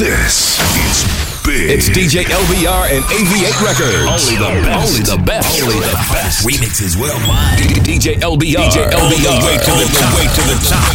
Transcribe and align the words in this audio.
This 0.00 0.56
is 0.80 1.04
big. 1.44 1.76
It's 1.76 1.92
DJ 1.92 2.24
LBR 2.24 2.88
and 2.88 3.04
AV8 3.12 3.52
Records. 3.60 4.08
Only 4.08 4.40
the 4.40 4.48
best. 4.64 4.80
Only 4.80 5.04
the 5.04 5.20
best. 5.26 5.60
Only 5.60 5.76
the 5.76 5.92
best. 6.08 6.40
Remixes 6.40 6.96
worldwide. 6.96 7.60
DJ 7.84 8.16
LBR. 8.16 8.64
DJ 8.64 8.88
All 8.96 9.12
the 9.12 9.20
way 9.44 9.60
to 9.60 9.68
the, 9.76 9.84
the 9.92 10.08
way 10.16 10.24
to 10.24 10.40
the 10.48 10.56
top. 10.64 10.88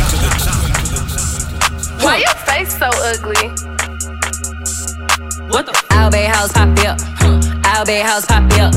Why 2.02 2.18
your 2.18 2.34
face 2.50 2.74
so 2.80 2.90
ugly? 3.06 3.54
What 5.54 5.68
the? 5.68 5.74
Albay 5.94 6.26
house 6.26 6.52
pop 6.52 6.70
up. 6.80 6.98
Albay 7.62 8.02
house 8.02 8.26
pop 8.26 8.52
up. 8.54 8.74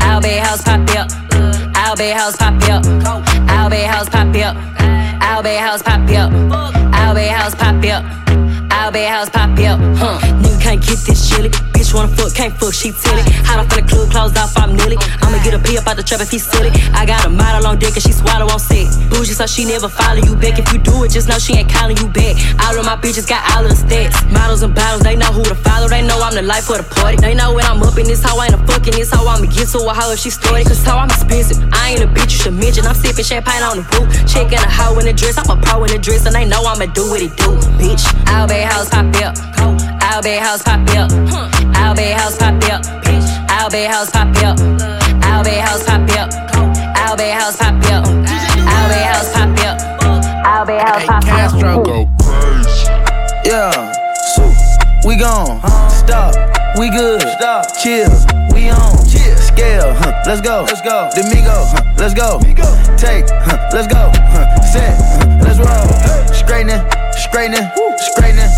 Albay 0.00 0.38
house 0.38 0.62
pop 0.62 0.80
up. 0.96 1.12
Uh. 1.34 1.52
Albay 1.76 2.14
house 2.14 2.36
pop 2.38 2.54
up. 2.70 2.82
Albay 3.52 3.84
house 3.84 4.08
pop 4.08 4.34
up. 4.34 4.56
Albay 5.20 5.58
house 5.58 5.82
pop 5.82 6.08
up. 6.08 6.32
Albay 6.94 7.28
house 7.28 7.54
pop 7.54 7.84
up. 7.84 8.47
I'll 8.80 8.92
be 8.92 9.02
house 9.02 9.28
pop 9.28 9.58
out, 9.58 9.80
huh? 9.98 10.18
New 10.40 10.57
can't 10.58 10.82
get 10.82 10.98
this 11.06 11.28
chilly. 11.28 11.50
Bitch 11.72 11.94
wanna 11.94 12.08
fuck, 12.08 12.34
can't 12.34 12.54
fuck, 12.54 12.74
she 12.74 12.92
tilly. 12.92 13.22
Hot 13.46 13.62
off 13.62 13.70
in 13.72 13.84
the 13.84 13.88
club, 13.88 14.10
closed 14.10 14.36
off, 14.36 14.56
I'm 14.58 14.74
nearly. 14.76 14.98
I'ma 15.22 15.38
get 15.42 15.54
a 15.54 15.58
pee 15.58 15.78
up 15.78 15.86
out 15.86 15.96
the 15.96 16.02
trap 16.02 16.20
if 16.20 16.30
he 16.30 16.38
silly. 16.38 16.70
I 16.92 17.06
got 17.06 17.24
a 17.24 17.30
model 17.30 17.66
on 17.66 17.78
deck 17.78 17.94
and 17.94 18.02
she 18.02 18.12
swallow 18.12 18.50
on 18.50 18.58
set. 18.58 18.90
Bougie, 19.10 19.34
so 19.34 19.46
she 19.46 19.64
never 19.64 19.88
follow 19.88 20.20
you 20.20 20.34
back. 20.36 20.58
If 20.58 20.72
you 20.72 20.78
do 20.78 21.04
it, 21.04 21.10
just 21.10 21.28
know 21.28 21.38
she 21.38 21.54
ain't 21.54 21.70
calling 21.70 21.96
you 21.96 22.08
back. 22.08 22.36
All 22.66 22.76
of 22.78 22.84
my 22.84 22.96
bitches 22.96 23.28
got 23.28 23.42
all 23.54 23.64
of 23.64 23.70
the 23.70 23.78
stats. 23.78 24.14
Models 24.32 24.62
and 24.62 24.74
bottles, 24.74 25.02
they 25.02 25.16
know 25.16 25.30
who 25.32 25.44
to 25.44 25.54
follow. 25.54 25.88
They 25.88 26.02
know 26.02 26.18
I'm 26.20 26.34
the 26.34 26.42
life 26.42 26.68
of 26.70 26.78
the 26.82 26.88
party. 26.94 27.16
They 27.16 27.34
know 27.34 27.54
when 27.54 27.64
I'm 27.64 27.82
up 27.82 27.96
in 27.96 28.06
this 28.06 28.22
hoe, 28.22 28.38
I 28.38 28.46
ain't 28.46 28.54
a 28.54 28.60
fucking 28.66 28.94
this 28.94 29.12
hoe. 29.12 29.26
I'ma 29.26 29.46
get 29.46 29.68
to 29.68 29.78
a 29.78 29.94
hoe 29.94 30.12
if 30.12 30.20
she 30.20 30.30
started. 30.30 30.66
Cause 30.66 30.82
how 30.82 30.98
I'm 30.98 31.10
expensive. 31.10 31.62
I 31.72 31.94
ain't 31.94 32.02
a 32.02 32.08
bitch 32.08 32.32
you 32.34 32.38
should 32.50 32.58
mention. 32.58 32.86
I'm 32.86 32.94
sipping 32.94 33.24
champagne 33.24 33.62
on 33.62 33.78
the 33.78 33.84
roof. 33.94 34.08
Checking 34.26 34.58
a 34.58 34.70
hoe 34.70 34.98
in 34.98 35.06
the 35.06 35.12
dress. 35.12 35.38
I'm 35.38 35.48
a 35.50 35.60
pro 35.60 35.84
in 35.84 35.92
the 35.92 35.98
dress. 35.98 36.26
And 36.26 36.34
they 36.34 36.44
know 36.44 36.64
I'ma 36.64 36.86
do 36.92 37.08
what 37.10 37.22
it 37.22 37.36
do, 37.36 37.56
bitch. 37.78 38.02
Albay 38.26 38.64
house 38.64 38.88
pop 38.90 39.06
up. 39.22 39.97
Albay 40.08 40.38
house 40.38 40.62
pop 40.62 40.80
up. 40.96 41.10
Albay 41.76 42.14
house 42.14 42.36
pop 42.38 42.54
up. 42.72 42.82
Albay 43.52 43.86
house 43.86 44.10
pop 44.10 44.28
up. 44.42 44.56
Albay 45.20 45.60
house 45.60 45.84
pop 45.84 46.00
up. 46.16 46.30
Albay 46.96 47.30
house 47.30 47.56
pop 47.58 47.74
up. 47.92 48.04
Albay 48.06 49.04
house 49.04 49.32
pop 49.34 49.58
up. 49.68 49.78
Albay 50.46 50.80
house 50.80 51.04
pop 51.04 51.16
up. 51.16 51.24
Castro 51.24 51.82
go 51.82 52.08
Yeah, 53.44 53.92
we 55.06 55.16
gone. 55.16 55.60
Stop, 55.90 56.34
we 56.78 56.88
good. 56.88 57.20
Stop, 57.36 57.66
chill, 57.76 58.08
we 58.54 58.70
on. 58.70 58.96
Chill. 59.06 59.36
Scale, 59.36 59.92
huh, 59.94 60.22
let's 60.24 60.40
go. 60.40 60.64
Let's 60.66 60.80
go. 60.80 61.10
Domingo, 61.14 61.52
huh, 61.52 61.82
let's 61.98 62.14
go. 62.14 62.40
Take, 62.96 63.28
huh, 63.28 63.58
let's 63.74 63.86
go. 63.92 64.10
Huh, 64.32 64.62
set, 64.62 64.96
huh, 64.96 65.38
let's 65.44 65.58
roll. 65.58 66.34
Straightening, 66.34 66.80
straightening, 67.12 67.68
straightening. 67.98 68.48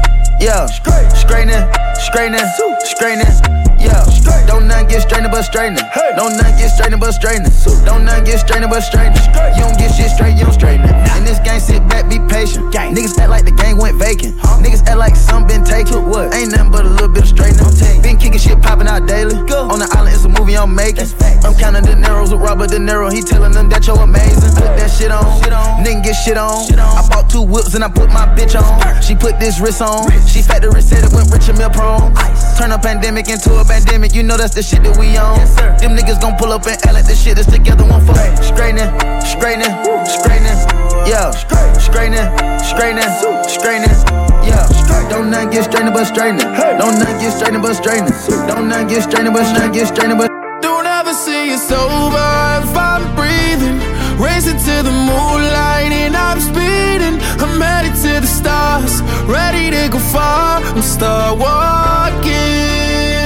Yeah, 0.41 0.64
straightening, 0.64 1.70
straightening, 2.00 2.41
straightening. 2.80 3.69
Yeah, 3.81 4.05
don't 4.47 4.69
none 4.69 4.86
get 4.86 5.03
straightening 5.03 5.31
but 5.31 5.42
straightening. 5.42 5.83
Don't 6.17 6.36
none 6.36 6.53
get 6.56 6.70
straightening 6.70 7.00
but 7.00 7.12
straightening. 7.12 7.53
Don't 7.84 8.05
none 8.05 8.25
get 8.25 8.41
straightening 8.41 8.70
but 8.70 8.81
straightening. 8.81 9.23
You 9.56 9.64
don't 9.64 9.78
get 9.78 9.95
shit 9.95 10.11
straight, 10.11 10.36
you 10.36 10.45
don't 10.45 10.53
straighten 10.53 10.84
it. 10.84 10.95
In 11.17 11.25
this 11.25 11.41
game, 11.41 11.61
sit 11.61 11.86
back, 11.89 12.08
be 12.08 12.19
patient. 12.28 12.73
Niggas 12.73 13.19
act 13.19 13.31
like 13.31 13.45
the 13.45 13.53
game 13.53 13.78
went 13.78 13.97
vacant. 13.97 14.36
Niggas 14.61 14.86
act 14.86 14.98
like 14.98 15.17
some 15.17 15.47
been 15.47 15.64
taken. 15.64 16.08
What? 16.08 16.34
Ain't 16.34 16.53
nothing 16.53 16.70
but 16.70 16.84
a 16.84 16.89
little 16.89 17.08
bit 17.08 17.23
of 17.25 17.28
straightening. 17.28 17.64
Been 18.03 18.19
kicking 18.19 18.39
shit 18.39 18.61
popping 18.61 18.86
out 18.86 19.06
daily. 19.06 19.34
Go. 19.47 19.69
On 19.70 19.78
the 19.78 19.89
island, 19.97 20.14
it's 20.14 20.25
a 20.25 20.28
movie 20.28 20.56
I'm 20.56 20.75
making. 20.75 21.08
I'm 21.45 21.55
counting 21.55 21.84
the 21.84 21.97
narrows 21.97 22.33
with 22.33 22.41
Robert 22.41 22.70
De 22.70 22.78
Niro. 22.78 23.12
He 23.12 23.23
telling 23.23 23.53
them 23.53 23.69
that 23.70 23.86
you're 23.86 24.01
amazing. 24.01 24.53
Put 24.55 24.77
that 24.77 24.91
shit 24.91 25.11
on. 25.11 25.25
Shit 25.42 25.53
on. 25.53 25.84
Nigga 25.84 26.05
get 26.05 26.14
shit 26.14 26.36
on. 26.36 26.69
I 26.77 27.06
bought 27.08 27.31
two 27.31 27.42
whips 27.42 27.75
and 27.75 27.84
I 27.84 27.89
put 27.89 28.08
my 28.11 28.27
bitch 28.36 28.58
on. 28.58 29.03
She 29.03 29.14
put 29.14 29.39
this 29.39 29.61
wrist 29.61 29.81
on. 29.81 30.11
She 30.27 30.42
factory 30.42 30.83
said 30.83 31.05
it 31.05 31.12
went 31.12 31.31
rich 31.33 31.48
and 31.48 31.58
meal 31.58 31.70
prone. 31.70 32.12
Turn 32.58 32.73
a 32.73 32.78
pandemic 32.78 33.28
into 33.28 33.56
a 33.56 33.64
pandemic. 33.70 34.14
You 34.14 34.24
know 34.24 34.36
that's 34.36 34.54
the 34.54 34.62
shit 34.62 34.82
that 34.82 34.98
we 34.98 35.14
on. 35.14 35.38
Them 35.78 35.94
niggas 35.94 36.20
gon' 36.20 36.34
pull 36.34 36.50
up 36.50 36.66
and 36.66 36.74
act 36.74 36.92
like 36.92 37.06
this 37.06 37.22
shit 37.22 37.38
is 37.38 37.46
together 37.46 37.86
one 37.86 38.02
for 38.02 38.18
straightening, 38.42 38.90
straightening, 39.22 39.70
straightening. 40.02 40.58
Yeah, 41.06 41.30
straightening, 41.78 42.27
straightening, 42.58 43.11
straightening. 43.46 43.95
Yeah, 44.42 44.67
don't 45.06 45.30
none 45.30 45.50
get 45.55 45.70
straightening 45.70 45.95
but 45.95 46.05
straightening. 46.11 46.50
Don't 46.83 46.98
none 46.98 47.17
get 47.22 47.30
straightening 47.30 47.62
but 47.62 47.74
straightening. 47.78 48.12
Don't 48.50 48.67
none 48.68 48.90
get 48.90 49.06
straightening 49.06 49.33
but 49.33 49.46
none 49.55 49.70
get 49.70 49.86
straightening 49.86 50.18
but. 50.18 50.28
Don't 50.61 50.86
ever 50.86 51.14
say 51.14 51.55
it's 51.55 51.70
over 51.70 52.27
if 52.66 52.74
I'm 52.74 53.06
breathing. 53.14 53.78
Racing 54.18 54.58
to 54.66 54.74
the 54.83 54.92
moonlight 54.92 55.95
and 55.95 56.16
I'm 56.16 56.40
speeding. 56.42 57.22
I'm 57.39 57.55
headed 57.62 57.95
to 58.02 58.20
the 58.20 58.27
stars, 58.27 59.00
ready 59.30 59.70
to 59.70 59.89
go 59.89 59.98
far. 59.98 60.61
I'm 60.61 60.83
start 60.83 61.39
walking. 61.39 63.20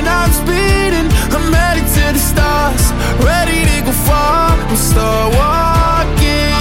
And 0.00 0.08
I'm 0.08 0.30
speeding. 0.32 1.08
I'm 1.34 1.52
headed 1.52 1.86
to 1.96 2.04
the 2.16 2.18
stars, 2.18 2.84
ready 3.24 3.64
to 3.70 3.76
go 3.84 3.92
far. 3.92 4.56
I'm 4.56 4.76
start 4.76 5.28
walking. 5.40 6.54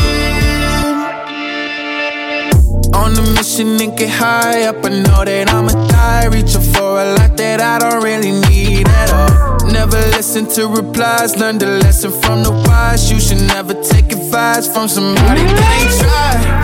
On 2.93 3.11
a 3.17 3.23
mission 3.35 3.79
and 3.81 3.97
get 3.97 4.09
high 4.09 4.63
up. 4.63 4.85
I 4.85 4.89
know 4.89 5.23
that 5.25 5.49
I'ma 5.49 5.73
die. 5.87 6.25
Reaching 6.27 6.65
for 6.73 7.01
a 7.03 7.05
lot 7.17 7.37
that 7.37 7.61
I 7.61 7.79
don't 7.79 8.03
really 8.03 8.33
need 8.49 8.87
at 8.87 9.09
all. 9.13 9.71
Never 9.71 9.99
listen 10.17 10.47
to 10.55 10.67
replies. 10.67 11.37
Learn 11.37 11.57
the 11.57 11.67
lesson 11.83 12.11
from 12.11 12.43
the 12.43 12.51
wise. 12.67 13.11
You 13.11 13.19
should 13.19 13.43
never 13.55 13.73
take 13.73 14.11
advice 14.11 14.67
from 14.73 14.87
somebody 14.87 15.43
that 15.43 15.71
ain't 15.79 15.93
tried. 16.01 16.58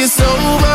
It's 0.00 0.20
over 0.20 0.67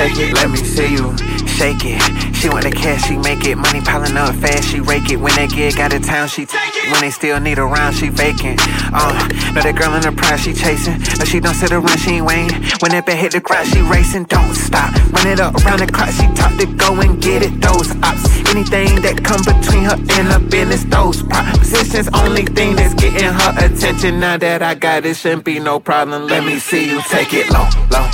take 0.00 0.16
it. 0.16 0.32
Let 0.32 0.48
me 0.50 0.56
see 0.56 0.96
you 0.96 1.12
shake 1.60 1.84
it. 1.84 2.00
She 2.34 2.48
want 2.48 2.64
the 2.64 2.70
cash, 2.70 3.04
she 3.04 3.18
make 3.18 3.44
it. 3.44 3.56
Money 3.56 3.82
piling 3.82 4.16
up 4.16 4.34
fast, 4.36 4.64
she 4.64 4.80
rake 4.80 5.10
it. 5.10 5.20
When 5.20 5.34
they 5.36 5.46
get 5.46 5.78
out 5.78 5.92
of 5.92 6.02
town, 6.02 6.26
she 6.28 6.46
take 6.46 6.74
it. 6.80 6.90
When 6.90 7.02
they 7.02 7.10
still 7.10 7.38
need 7.38 7.58
a 7.58 7.64
round, 7.64 7.94
she 7.96 8.08
vacant. 8.08 8.58
Uh, 8.96 9.12
know 9.52 9.60
that 9.60 9.76
girl 9.76 9.92
in 9.92 10.00
the 10.00 10.12
prize, 10.12 10.40
she 10.40 10.54
chasing. 10.54 10.96
No, 11.18 11.24
she 11.26 11.38
don't 11.38 11.54
sit 11.54 11.70
around, 11.70 11.98
she 12.00 12.16
ain't 12.16 12.24
waiting. 12.24 12.56
When 12.80 12.92
that 12.92 13.04
bet 13.04 13.18
hit 13.18 13.32
the 13.32 13.40
ground, 13.40 13.68
she 13.68 13.82
racing. 13.82 14.24
Don't 14.24 14.54
stop, 14.54 14.88
run 15.12 15.26
it 15.26 15.38
up 15.38 15.54
around 15.60 15.80
the 15.80 15.86
clock. 15.86 16.08
She 16.16 16.24
top 16.32 16.56
to 16.56 16.64
go 16.80 16.98
and 17.00 17.20
get 17.20 17.42
it. 17.42 17.60
Those 17.60 17.92
ops, 18.00 18.24
anything 18.48 19.04
that 19.04 19.20
come 19.20 19.44
between 19.44 19.84
her 19.84 20.00
and 20.16 20.26
her 20.32 20.40
business, 20.40 20.84
those 20.84 21.22
propositions. 21.22 22.08
Only 22.14 22.46
thing 22.48 22.74
that's 22.74 22.94
getting 22.94 23.28
her 23.28 23.52
attention. 23.60 24.18
Now 24.18 24.38
that 24.38 24.62
I 24.62 24.74
got 24.76 25.04
it, 25.04 25.16
shouldn't 25.16 25.44
be 25.44 25.60
no 25.60 25.78
problem. 25.78 26.26
Let 26.26 26.44
me 26.44 26.58
see 26.58 26.88
you 26.88 27.02
take 27.12 27.34
it 27.34 27.50
low, 27.50 27.68
low, 27.92 28.08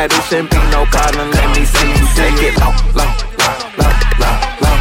mad, 0.00 0.12
it 0.12 0.24
shouldn't 0.24 0.50
be 0.50 0.56
no 0.70 0.84
problem. 0.86 1.30
Let 1.30 1.48
me 1.56 1.64
see 1.64 1.88
you 1.88 2.06
take 2.14 2.42
it 2.48 2.58
low, 2.58 2.72
low, 2.96 3.10
low, 3.40 3.56
low, 3.78 3.92
low, 4.20 4.36
low, 4.62 4.76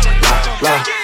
low, 0.61 0.61
low. 0.61 0.99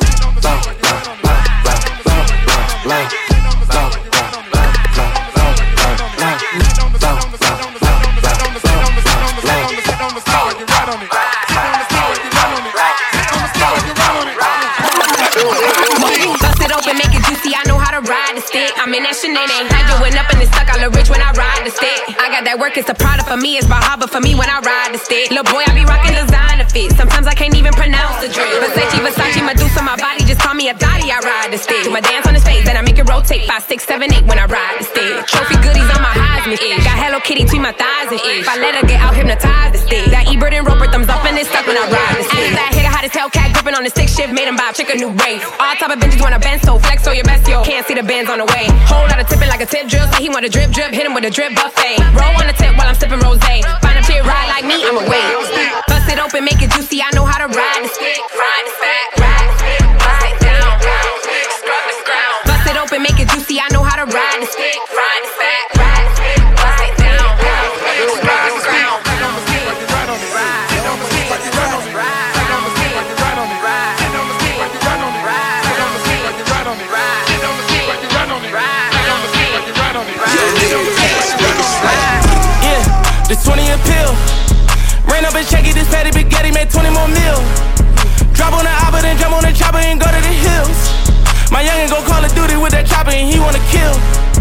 I'm 18.78 18.94
in 18.94 19.02
that 19.02 19.16
shenanigans 19.16 19.75
work, 22.66 22.78
it's 22.82 22.90
a 22.90 22.98
product 22.98 23.30
for 23.30 23.38
me, 23.38 23.58
it's 23.62 23.70
Bahaba 23.70 24.10
for 24.10 24.20
me 24.20 24.34
when 24.34 24.50
I 24.50 24.58
ride 24.58 24.90
the 24.90 24.98
stick. 24.98 25.30
Little 25.30 25.46
boy, 25.46 25.62
I 25.70 25.72
be 25.78 25.86
rocking 25.86 26.18
designer 26.18 26.66
fit. 26.66 26.90
Sometimes 26.98 27.30
I 27.30 27.38
can't 27.38 27.54
even 27.54 27.70
pronounce 27.78 28.26
the 28.26 28.30
drip. 28.34 28.50
Versace, 28.58 28.98
Versace, 29.06 29.42
Medusa, 29.46 29.86
my 29.86 29.94
body 30.02 30.26
just 30.26 30.42
call 30.42 30.58
me 30.58 30.70
a 30.70 30.74
dotty, 30.74 31.14
I 31.14 31.22
ride 31.22 31.54
the 31.54 31.62
stick. 31.62 31.86
Do 31.86 31.94
my 31.94 32.02
dance 32.02 32.26
on 32.26 32.34
the 32.34 32.42
stage, 32.42 32.66
then 32.66 32.76
I 32.76 32.82
make 32.82 32.98
it 32.98 33.06
rotate. 33.06 33.46
Five, 33.46 33.64
six, 33.70 33.86
seven, 33.86 34.10
eight 34.10 34.26
when 34.26 34.40
I 34.40 34.50
ride 34.50 34.82
the 34.82 34.86
stick. 34.86 35.14
Trophy 35.30 35.62
goodies 35.62 35.90
on 35.94 36.02
my 36.02 36.14
Heisman 36.18 36.58
ish. 36.58 36.82
Got 36.82 36.98
Hello 36.98 37.20
Kitty 37.22 37.46
between 37.46 37.62
my 37.62 37.74
thighs 37.74 38.10
and 38.10 38.22
ish. 38.34 38.42
If 38.42 38.50
I 38.50 38.58
let 38.58 38.74
her 38.82 38.86
get 38.88 38.98
out, 38.98 39.14
hypnotized 39.14 39.74
the 39.78 39.82
stick. 39.86 40.10
That 40.10 40.26
E-Bird 40.26 40.58
and 40.58 40.66
Roper 40.66 40.90
thumbs 40.90 41.10
up 41.10 41.22
and 41.22 41.38
it's 41.38 41.50
stuck 41.50 41.70
when 41.70 41.78
I 41.78 41.86
ride 41.86 42.18
the 42.18 42.26
stick. 42.26 42.75
Hellcat 43.26 43.58
gripping 43.58 43.74
on 43.74 43.82
the 43.82 43.90
stick 43.90 44.06
shift, 44.06 44.30
made 44.38 44.46
him 44.46 44.56
buy 44.56 44.70
a 44.70 44.74
chick 44.74 44.86
a 44.94 44.96
new 45.02 45.10
race. 45.26 45.42
All 45.58 45.74
type 45.82 45.90
of 45.90 46.00
benches 46.00 46.22
wanna 46.22 46.38
bend, 46.38 46.62
so 46.62 46.78
flex, 46.78 47.02
so 47.02 47.10
your 47.10 47.24
best, 47.24 47.50
yo. 47.50 47.64
Can't 47.64 47.82
see 47.88 47.96
the 47.96 48.04
bands 48.04 48.30
on 48.30 48.38
the 48.38 48.46
way. 48.46 48.70
Whole 48.86 49.02
lot 49.10 49.20
of 49.20 49.28
tipping 49.28 49.50
like 49.50 49.62
a 49.62 49.66
tip 49.66 49.90
drill, 49.90 50.06
say 50.14 50.22
he 50.22 50.30
want 50.30 50.46
a 50.46 50.50
drip 50.50 50.70
drip, 50.70 50.94
hit 50.94 51.08
him 51.08 51.16
with 51.16 51.26
a 51.26 51.32
drip 51.32 51.56
buffet. 51.56 51.98
Roll 52.14 52.38
on 52.38 52.46
the 52.46 52.54
tip 52.54 52.78
while 52.78 52.86
I'm 52.86 52.94
sipping 52.94 53.18
rose. 53.26 53.42
Find 53.42 53.98
a 53.98 54.04
chick 54.06 54.22
ride 54.22 54.50
like 54.54 54.66
me, 54.70 54.78
I'ma 54.78 55.10
wait. 55.10 55.26
Bust 55.90 56.06
it 56.06 56.20
open, 56.22 56.46
make 56.46 56.62
it 56.62 56.70
juicy, 56.70 57.02
I 57.02 57.10
know 57.18 57.26
how 57.26 57.42
to 57.42 57.50
ride 57.50 57.82
the 57.82 57.90
stick. 57.90 58.22
Ride 58.30 58.64
the 58.70 58.74
stick, 58.78 59.08
ride 59.18 59.50
the 59.50 59.58
stick, 59.58 59.85
My 91.56 91.64
youngin' 91.64 91.90
go 91.90 92.04
Call 92.04 92.22
of 92.22 92.36
Duty 92.36 92.58
with 92.58 92.74
that 92.74 92.86
chopper 92.86 93.12
and 93.12 93.32
he 93.32 93.40
wanna 93.40 93.64
kill. 93.72 94.35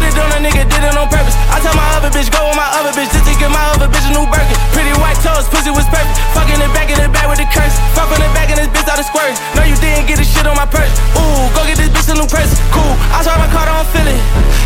Shit 0.00 0.16
it 0.16 0.24
on 0.24 0.32
a 0.32 0.40
nigga, 0.40 0.64
did 0.64 0.80
it 0.80 0.96
on 0.96 1.12
purpose. 1.12 1.36
I 1.52 1.60
tell 1.60 1.76
my 1.76 1.84
other 1.92 2.08
bitch, 2.08 2.32
go 2.32 2.40
with 2.48 2.56
my 2.56 2.64
other 2.80 2.88
bitch, 2.96 3.12
just 3.12 3.28
to 3.28 3.36
give 3.36 3.52
my 3.52 3.60
other 3.76 3.84
bitch 3.84 4.08
a 4.08 4.16
new 4.16 4.24
Birkin. 4.24 4.56
Pretty 4.72 4.96
white 4.96 5.20
toes, 5.20 5.44
pussy 5.52 5.68
was 5.68 5.84
perfect. 5.92 6.16
Fucking 6.32 6.56
the 6.56 6.72
back 6.72 6.88
in 6.88 6.96
the 6.96 7.12
back 7.12 7.28
with 7.28 7.36
the 7.36 7.44
curse. 7.52 7.76
Fuck 7.92 8.08
on 8.08 8.16
the 8.16 8.30
back 8.32 8.48
and 8.48 8.56
this 8.56 8.72
bitch 8.72 8.88
out 8.88 8.96
of 8.96 9.04
squirt. 9.04 9.36
No, 9.52 9.60
you 9.68 9.76
didn't 9.76 10.08
get 10.08 10.16
the 10.16 10.24
shit 10.24 10.48
on 10.48 10.56
my 10.56 10.64
purse. 10.64 10.88
Ooh, 11.20 11.52
go 11.52 11.68
get 11.68 11.76
this 11.76 11.92
bitch 11.92 12.08
a 12.08 12.16
new 12.16 12.24
purse. 12.24 12.48
Cool, 12.72 12.96
I 13.12 13.20
saw 13.20 13.36
my 13.36 13.44
car, 13.52 13.68
don't 13.68 13.84
feel 13.92 14.08
it. 14.08 14.16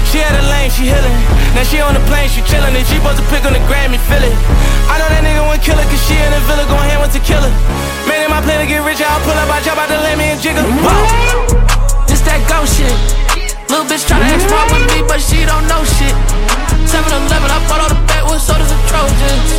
She 0.07 0.23
had 0.23 0.39
a 0.39 0.45
lane, 0.55 0.71
she 0.71 0.87
healing. 0.87 1.19
Now 1.59 1.67
she 1.67 1.83
on 1.83 1.99
the 1.99 2.05
plane, 2.07 2.31
she 2.31 2.39
chillin'. 2.47 2.71
And 2.71 2.87
she 2.87 3.03
supposed 3.03 3.19
to 3.19 3.27
pick 3.27 3.43
on 3.43 3.59
the 3.59 3.63
Grammy, 3.67 3.99
feel 4.07 4.23
it. 4.23 4.39
I 4.87 5.03
know 5.03 5.11
that 5.11 5.19
nigga 5.19 5.43
won't 5.43 5.59
kill 5.67 5.75
her, 5.75 5.87
cause 5.91 6.03
she 6.07 6.15
in 6.15 6.31
the 6.31 6.39
villa 6.47 6.63
going 6.71 6.87
hand 6.87 7.03
with 7.03 7.11
tequila. 7.11 7.51
Man, 8.07 8.23
in 8.23 8.31
my 8.31 8.39
plan 8.39 8.63
to 8.63 8.71
get 8.71 8.87
rich, 8.87 9.03
I'll 9.03 9.19
pull 9.27 9.35
up, 9.35 9.51
I 9.51 9.59
jump 9.67 9.83
out 9.83 9.91
the 9.91 9.99
lemon 9.99 10.39
and 10.39 10.39
jiggle. 10.39 10.63
Whoa. 10.63 12.07
This 12.07 12.23
that 12.23 12.39
ghost 12.47 12.79
shit. 12.79 13.34
Little 13.69 13.87
bitch 13.87 14.05
tryna 14.09 14.29
export 14.35 14.67
with 14.73 14.87
me, 14.93 15.03
but 15.09 15.21
she 15.21 15.45
don't 15.45 15.67
know 15.69 15.83
shit. 15.85 16.15
7 16.89 17.11
Eleven, 17.11 17.51
I 17.51 17.59
bought 17.69 17.81
all 17.81 17.89
the 17.89 18.01
backwoods 18.07 18.45
sodas 18.47 18.71
and 18.71 18.83
Trojans. 18.89 19.51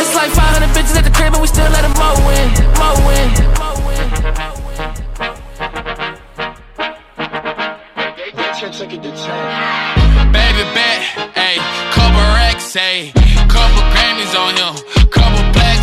It's 0.00 0.14
like 0.14 0.30
500 0.30 0.68
bitches 0.74 0.96
at 0.96 1.04
the 1.04 1.10
crib, 1.10 1.32
and 1.34 1.42
we 1.42 1.48
still 1.48 1.68
let 1.70 1.82
them 1.82 1.92
mow 1.98 2.16
in, 2.30 2.48
mow 2.80 2.96
in. 3.10 3.30
Baby 10.32 10.64
bet, 10.74 11.00
ayy, 11.36 11.58
couple 11.92 12.26
racks, 12.36 12.76
ayy, 12.76 13.12
couple 13.48 13.82
Grammys 13.92 14.34
on 14.38 14.54
him, 14.56 14.74
couple 15.10 15.42
plaques, 15.52 15.79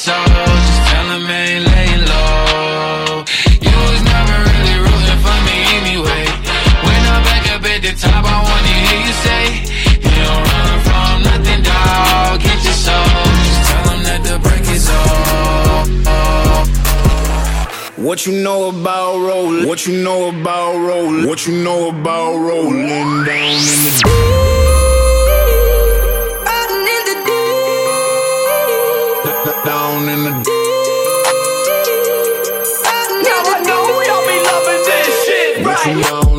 soul, 0.00 0.16
just 0.16 0.82
tell 0.88 1.06
them 1.12 1.28
ain't 1.28 1.64
laying 1.68 2.04
low. 2.08 3.20
You 3.60 3.74
was 3.84 4.00
never 4.00 4.36
really 4.48 4.76
rooting 4.80 5.20
for 5.24 5.38
me 5.44 5.56
anyway. 5.80 6.24
When 6.86 7.00
I'm 7.12 7.22
back 7.28 7.44
up 7.52 7.62
at 7.68 7.80
the 7.84 7.92
top, 8.00 8.24
I 8.24 8.38
wanna 8.48 8.74
hear 8.86 9.00
you 9.08 9.14
say, 9.26 9.44
You 10.00 10.12
don't 10.24 10.44
run 10.52 10.76
from 10.88 11.14
nothing, 11.28 11.60
dog. 11.68 12.40
Get 12.40 12.58
your 12.64 12.78
soul, 12.86 13.12
just 13.44 13.62
tell 13.68 13.98
that 14.08 14.20
the 14.24 14.36
break 14.44 14.64
is. 14.76 14.88
What 18.00 18.24
you 18.24 18.32
know 18.42 18.70
about 18.70 19.18
rolling? 19.18 19.68
What 19.68 19.86
you 19.86 20.02
know 20.02 20.30
about 20.30 20.72
rolling? 20.88 21.28
What 21.28 21.46
you 21.46 21.52
know 21.62 21.90
about 21.90 22.32
rolling 22.36 23.24
down 23.28 23.56
in 23.72 23.80
the 23.86 23.92
down 30.06 30.18
in 30.18 30.24
the 30.24 30.30
Now 33.22 33.42
I 33.44 33.62
know 33.66 33.84
y'all 34.06 34.26
be 34.26 34.36
loving 34.42 34.82
this 34.86 35.24
shit, 35.26 35.66
right? 35.66 36.29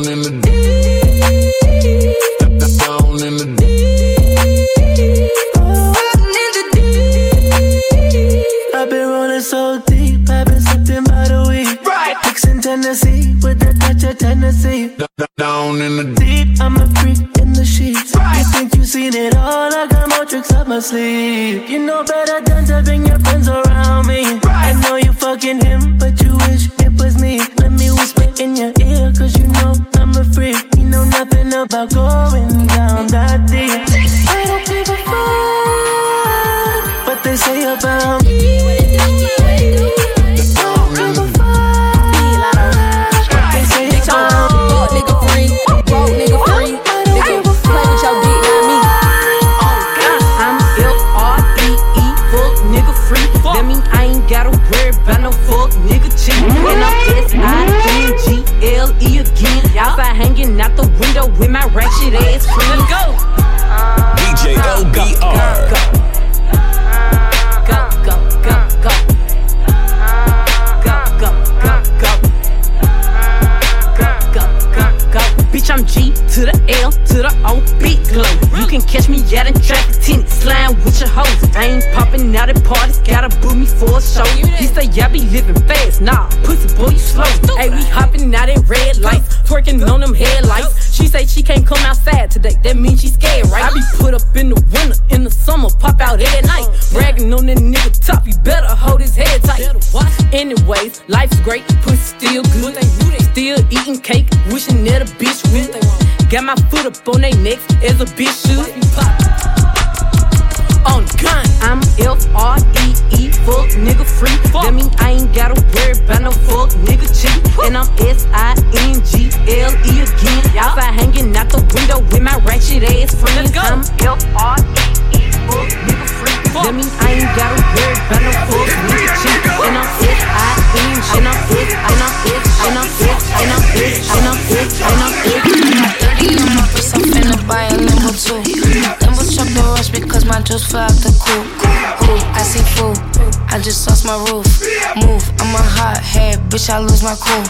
Bitch. 146.52 146.68
I 146.68 146.76
lose 146.78 147.02
my 147.02 147.16
cool. 147.16 147.42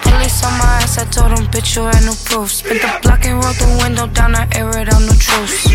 Police 0.00 0.42
on 0.42 0.56
my 0.56 0.80
ass, 0.80 0.96
I 0.96 1.04
told 1.04 1.36
them, 1.36 1.44
bitch, 1.52 1.76
you 1.76 1.84
had 1.84 2.00
no 2.08 2.16
proof. 2.24 2.48
Spit 2.50 2.80
the 2.80 2.88
block 3.02 3.26
and 3.26 3.44
roll 3.44 3.52
the 3.52 3.68
window 3.84 4.06
down, 4.08 4.34
I 4.34 4.48
air 4.56 4.70
it 4.80 4.88
out, 4.88 5.02
no 5.04 5.12
truth. 5.12 5.68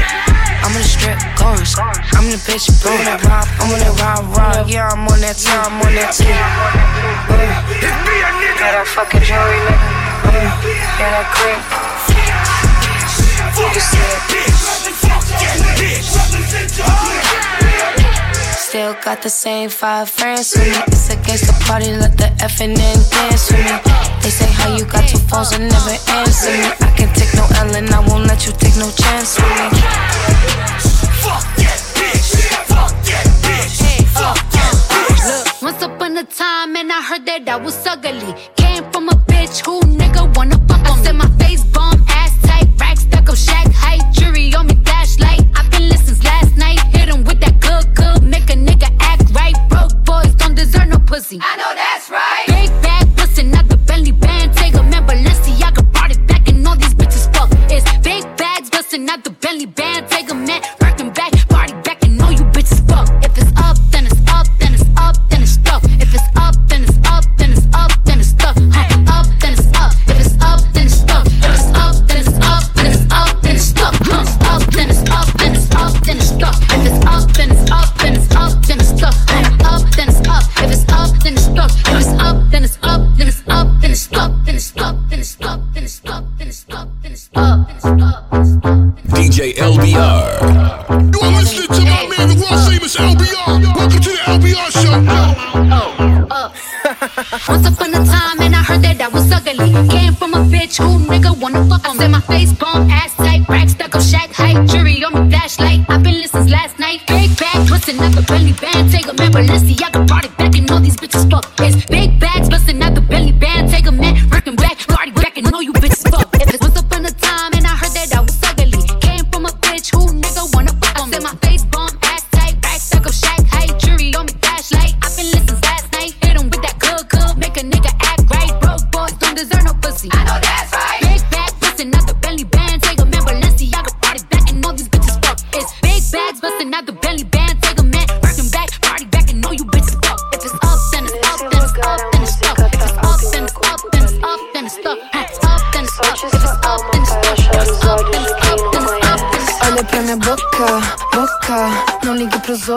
I'm 0.66 0.74
in 0.74 0.82
the 0.82 0.90
strip, 0.90 1.22
goers. 1.38 1.78
I'm 1.78 2.26
in 2.26 2.34
the 2.34 2.42
bitch, 2.42 2.66
bro. 2.82 2.90
I'm 2.92 2.98
on 2.98 3.06
that 3.06 3.22
rob, 3.22 3.46
I'm 3.62 3.70
on 3.70 3.78
that 3.86 3.94
rob, 4.02 4.34
rob. 4.34 4.66
Yeah, 4.68 4.90
I'm 4.90 5.06
on 5.06 5.22
that 5.22 5.38
too, 5.38 5.54
I'm 5.54 5.78
on 5.78 5.94
that. 5.94 6.18
Uh, 6.18 6.26
yeah, 8.58 8.74
that 8.74 8.90
fucking 8.90 9.22
jewelry, 9.22 9.62
nigga. 9.62 10.50
Yeah, 10.98 11.14
that 11.14 11.30
cream. 11.38 11.62
You 13.62 13.78
see 13.80 14.02
it. 14.02 14.18
Still 18.72 18.96
got 19.04 19.22
the 19.22 19.30
same 19.30 19.70
five 19.70 20.10
friends 20.10 20.56
with 20.56 20.66
me. 20.66 20.78
It's 20.88 21.10
against 21.10 21.46
the 21.46 21.54
party, 21.68 21.92
let 21.92 22.16
the 22.16 22.32
effing 22.40 22.72
in 22.72 23.00
dance 23.12 23.51
with 23.51 23.60
me. 23.60 23.75
They 24.24 24.30
say 24.30 24.48
how 24.48 24.74
you 24.74 24.86
got 24.86 25.10
two 25.10 25.18
phones 25.28 25.51
and 25.51 25.68
never 25.68 25.92
answer 26.16 26.56
me. 26.56 26.72
I 26.80 26.90
can 26.96 27.12
take 27.13 27.36
no 27.36 27.44
L 27.60 27.75
and 27.75 27.90
I 27.90 28.00
won't 28.08 28.28
let 28.28 28.48
you 28.48 28.54
take 28.54 28.78
no 28.78 28.90
chance 28.92 29.36
with 29.36 29.51
me. 29.60 29.68
Once 35.62 35.84
upon 35.84 36.16
a 36.16 36.24
time, 36.24 36.78
and 36.78 36.94
I 36.94 37.01
heard 37.01 37.25
that 37.25 37.50
I 37.50 37.58
was 37.58 37.75
ugly. 37.86 38.61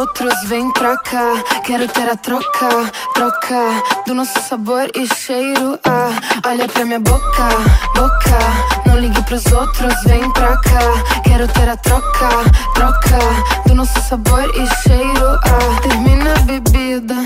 Outros, 0.05 0.35
vem 0.49 0.71
pra 0.73 0.97
cá. 0.99 1.43
Quero 1.65 1.89
ter 1.89 2.11
a 2.11 2.17
troca, 2.17 2.69
troca. 3.15 3.83
Do 4.07 4.15
nosso 4.15 4.39
sabor 4.43 4.91
e 4.95 5.07
cheiro. 5.15 5.79
Ah, 5.85 6.11
olha 6.47 6.69
pra 6.69 6.85
minha 6.85 7.01
boca, 7.01 7.49
boca. 7.95 8.39
Não 8.87 8.99
ligue 8.99 9.23
pros 9.23 9.47
outros, 9.47 9.95
vem 10.05 10.31
pra 10.33 10.57
cá. 10.59 11.21
Quero 11.25 11.49
ter 11.49 11.69
a 11.69 11.77
troca, 11.77 12.29
troca. 12.75 13.19
Do 13.67 13.75
nosso 13.75 13.99
sabor 14.03 14.45
e 14.55 14.67
cheiro. 14.83 15.27
Ah, 15.45 15.81
termina 15.83 16.35
a 16.35 16.41
bebida 16.41 17.17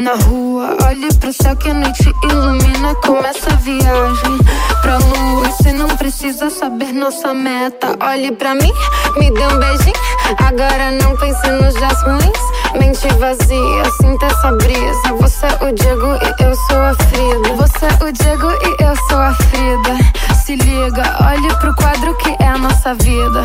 na 0.00 0.14
rua. 0.14 0.76
Olhe 0.86 1.12
pro 1.14 1.32
céu 1.32 1.56
que 1.56 1.70
a 1.70 1.74
noite 1.74 2.12
ilumina. 2.22 2.94
Começa 2.96 3.52
a 3.52 3.56
viagem 3.56 4.38
pra 4.80 4.98
lua. 4.98 5.48
Você 5.48 5.72
não 5.72 5.88
precisa 5.96 6.50
saber 6.50 6.92
nossa 6.92 7.34
meta. 7.34 7.96
Olhe 8.00 8.32
pra 8.32 8.54
mim, 8.54 8.72
me 9.16 9.30
dê 9.30 9.46
um 9.46 9.58
beijinho. 9.58 9.94
Agora 10.38 10.90
não 10.92 11.16
pense 11.16 11.48
nos 11.50 11.74
dias 11.74 12.02
ruins. 12.02 12.58
Mente 12.78 13.08
vazia, 13.18 13.84
sinta 14.00 14.26
essa 14.26 14.52
brisa. 14.52 15.14
Você 15.20 15.46
é 15.46 15.64
o 15.64 15.74
Diego 15.74 16.06
e 16.06 16.44
eu 16.44 16.54
sou 16.54 16.80
a 16.80 16.94
Frida. 16.94 17.54
Você 17.56 17.86
é 17.86 18.04
o 18.04 18.12
Diego 18.12 18.50
e 18.50 18.82
eu 18.82 18.96
sou 19.08 19.18
a 19.18 19.34
Frida. 19.34 20.34
Se 20.34 20.56
liga, 20.56 21.16
olhe 21.24 21.48
pro 21.56 21.74
quadro 21.74 22.14
que 22.16 22.36
é 22.42 22.46
a 22.46 22.58
nossa 22.58 22.94
vida. 22.94 23.42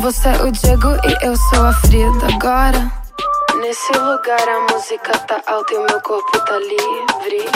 Você 0.00 0.28
é 0.28 0.42
o 0.42 0.50
Diego 0.50 0.88
e 1.04 1.26
eu 1.26 1.36
sou 1.36 1.66
a 1.66 1.72
Frida. 1.72 2.34
Agora. 2.34 3.01
Nesse 3.62 3.92
lugar 3.92 4.48
a 4.48 4.60
música 4.72 5.16
tá 5.20 5.40
alta 5.46 5.72
e 5.72 5.78
o 5.78 5.84
meu 5.84 6.00
corpo 6.00 6.44
tá 6.44 6.58
livre. 6.58 7.46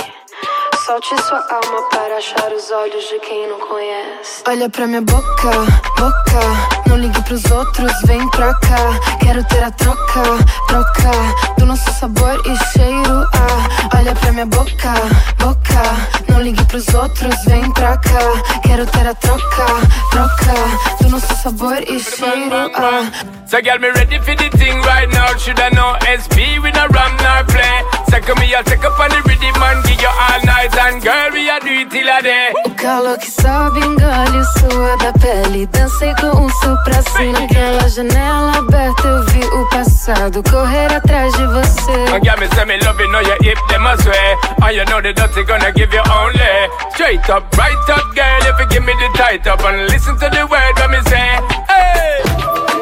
Solte 0.87 1.21
sua 1.23 1.39
alma 1.39 1.83
para 1.91 2.17
achar 2.17 2.53
os 2.53 2.71
olhos 2.71 3.09
de 3.09 3.19
quem 3.19 3.49
não 3.49 3.59
conhece. 3.59 4.45
Olha 4.47 4.71
pra 4.71 4.87
minha 4.87 5.03
boca, 5.03 5.51
boca. 5.99 6.89
Não 6.89 6.97
ligue 6.97 7.21
pros 7.25 7.45
outros, 7.51 7.91
vem 8.05 8.31
pra 8.31 8.55
cá. 8.55 9.19
Quero 9.21 9.43
ter 9.49 9.65
a 9.65 9.71
troca, 9.73 10.23
troca. 10.69 11.11
Do 11.59 11.67
nosso 11.67 11.93
sabor 11.95 12.41
e 12.47 12.57
cheiro. 12.71 13.27
Ah, 13.35 13.97
olha 13.99 14.15
pra 14.15 14.31
minha 14.31 14.47
boca, 14.47 14.95
boca. 15.39 15.83
Não 16.29 16.41
ligue 16.41 16.65
pros 16.67 16.87
outros, 16.95 17.35
vem 17.47 17.69
pra 17.73 17.97
cá. 17.97 18.61
Quero 18.63 18.87
ter 18.87 19.09
a 19.09 19.15
troca, 19.17 19.67
troca. 20.13 21.03
Do 21.03 21.09
nosso 21.09 21.35
sabor 21.43 21.83
e 21.83 21.99
cheiro. 21.99 22.71
Ah. 22.77 23.11
So 23.49 23.61
girl, 23.61 23.81
me 23.81 23.89
ready 23.91 24.21
for 24.21 24.37
the 24.37 24.51
thing 24.57 24.81
right 24.83 25.13
now. 25.13 25.37
Should 25.37 25.59
I 25.61 25.71
know 25.71 25.97
SP 26.07 26.61
with 26.63 26.77
a 26.77 26.87
ram 26.87 27.17
nor 27.17 27.45
play? 27.45 27.96
Second 28.09 28.39
me, 28.41 28.55
I'll 28.55 28.65
take 28.65 28.85
up 28.85 28.99
on 28.99 29.11
the 29.11 29.21
rhythm 29.27 29.63
and 29.63 29.85
give 29.85 30.01
you 30.01 30.09
all 30.09 30.41
night. 30.45 30.75
And 30.77 31.03
girl, 31.03 31.31
we 31.33 31.49
a 31.49 31.59
do 31.61 31.73
it 31.83 31.91
till 31.91 32.09
a 32.09 32.23
day. 32.23 32.53
O 32.65 32.71
calor 32.71 33.19
que 33.19 33.31
sobe, 33.31 33.81
engole 33.81 34.45
sua 34.59 34.97
da 34.99 35.13
pele. 35.19 35.67
Dancei 35.67 36.15
com 36.21 36.45
um 36.45 36.49
supraci 36.49 37.33
naquela 37.33 37.89
janela 37.89 38.59
aberta. 38.59 39.07
Eu 39.07 39.25
vi 39.27 39.45
o 39.45 39.69
passado 39.71 40.43
correr 40.51 40.93
atrás 40.93 41.33
de 41.35 41.47
você. 41.47 41.93
And 42.15 42.25
girl, 42.25 42.39
me 42.39 42.49
say 42.55 42.65
me 42.65 42.79
love 42.79 43.01
you, 43.01 43.11
know 43.11 43.21
you 43.21 43.37
hip 43.43 43.59
them 43.69 43.87
a 43.87 43.97
sway. 43.99 44.37
And 44.63 44.77
you 44.77 44.85
know 44.87 45.01
the 45.01 45.13
dirty 45.13 45.45
gonna 45.45 45.73
give 45.73 45.93
you 45.93 46.03
only. 46.11 46.71
Straight 46.95 47.29
up, 47.31 47.45
right 47.57 47.91
up, 47.91 48.15
girl, 48.15 48.43
if 48.43 48.61
you 48.61 48.67
give 48.69 48.85
me 48.85 48.93
the 48.95 49.11
tight 49.17 49.47
up. 49.47 49.61
And 49.65 49.89
listen 49.91 50.17
to 50.19 50.29
the 50.31 50.47
word 50.47 50.79
when 50.79 50.91
me 50.91 51.01
say, 51.11 51.41
hey. 51.69 52.23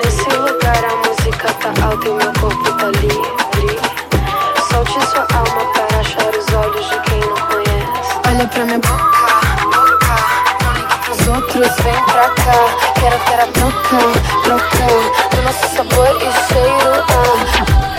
Nesse 0.04 0.28
lugar 0.37 0.85
a 0.85 0.97
música 1.09 1.14
música 1.25 1.52
tá 1.54 1.87
alta 1.87 2.09
e 2.09 2.12
meu 2.12 2.33
corpo 2.40 2.73
tá 2.75 2.87
livre. 3.00 3.43
Solte 4.94 5.10
sua 5.10 5.26
alma 5.36 5.72
para 5.72 5.98
achar 5.98 6.30
os 6.38 6.54
olhos 6.54 6.88
de 6.88 7.00
quem 7.00 7.18
não 7.18 7.34
conhece. 7.48 8.14
Olha 8.28 8.46
pra 8.46 8.64
minha 8.64 8.78
boca, 8.78 8.94
boca. 9.64 10.14
Não 11.26 11.34
outros, 11.34 11.76
vem 11.82 12.04
pra 12.04 12.28
cá. 12.30 12.58
Quero 13.00 13.18
ter 13.24 13.40
a 13.40 13.46
troca. 13.48 14.04
Do 15.34 15.42
nosso 15.42 15.66
sabor 15.74 16.16
e 16.22 16.30
cheiro. 16.46 17.04
Ah. 17.10 17.93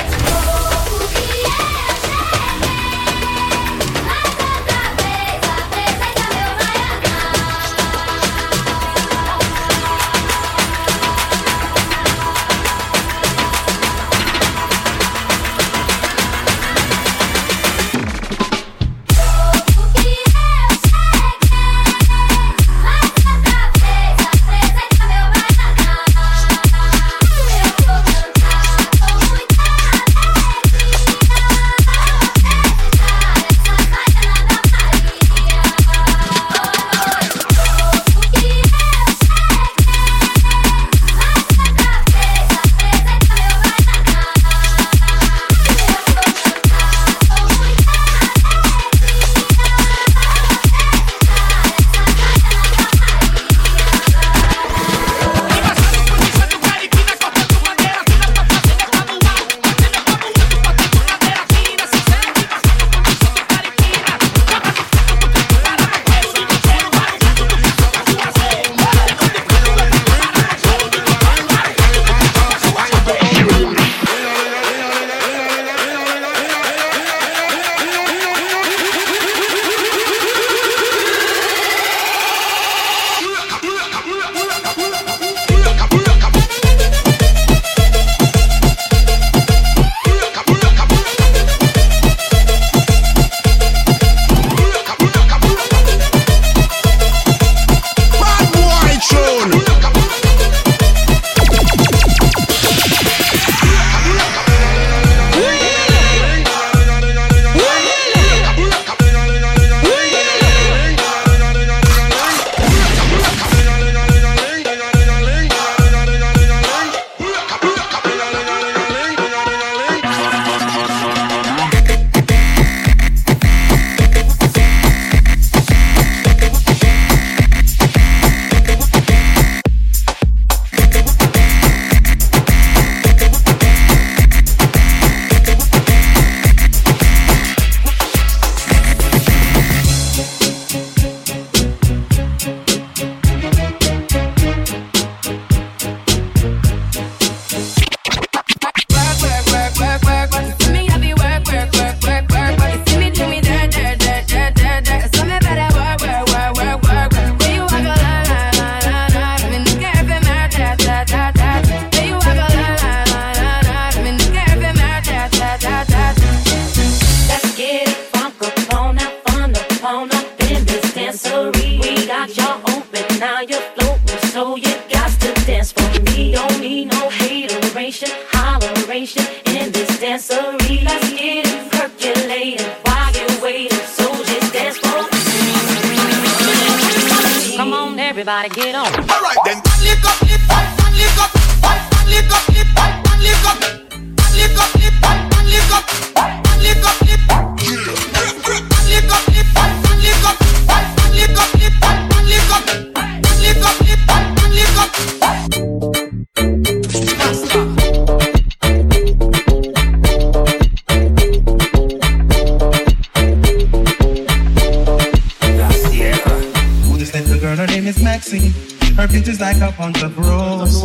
name 217.75 217.87
is 217.87 218.01
Maxine. 218.01 218.53
Her 218.95 219.05
beauty's 219.05 219.41
like 219.41 219.57
a 219.57 219.69
bunch 219.77 220.01
of 220.01 220.17
rose. 220.17 220.81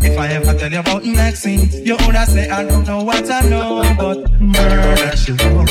If 0.00 0.18
I 0.18 0.28
ever 0.28 0.54
tell 0.54 0.72
you 0.72 0.78
about 0.78 1.04
Maxine, 1.04 1.68
you 1.84 1.98
would 2.00 2.16
say 2.28 2.48
I 2.48 2.64
don't 2.64 2.86
know 2.86 3.02
what 3.02 3.30
I 3.30 3.42
know, 3.42 3.82
but 3.98 4.32
murder 4.40 5.16
she 5.16 5.32
wrote, 5.32 5.70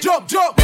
Jump, 0.00 0.28
jump. 0.28 0.57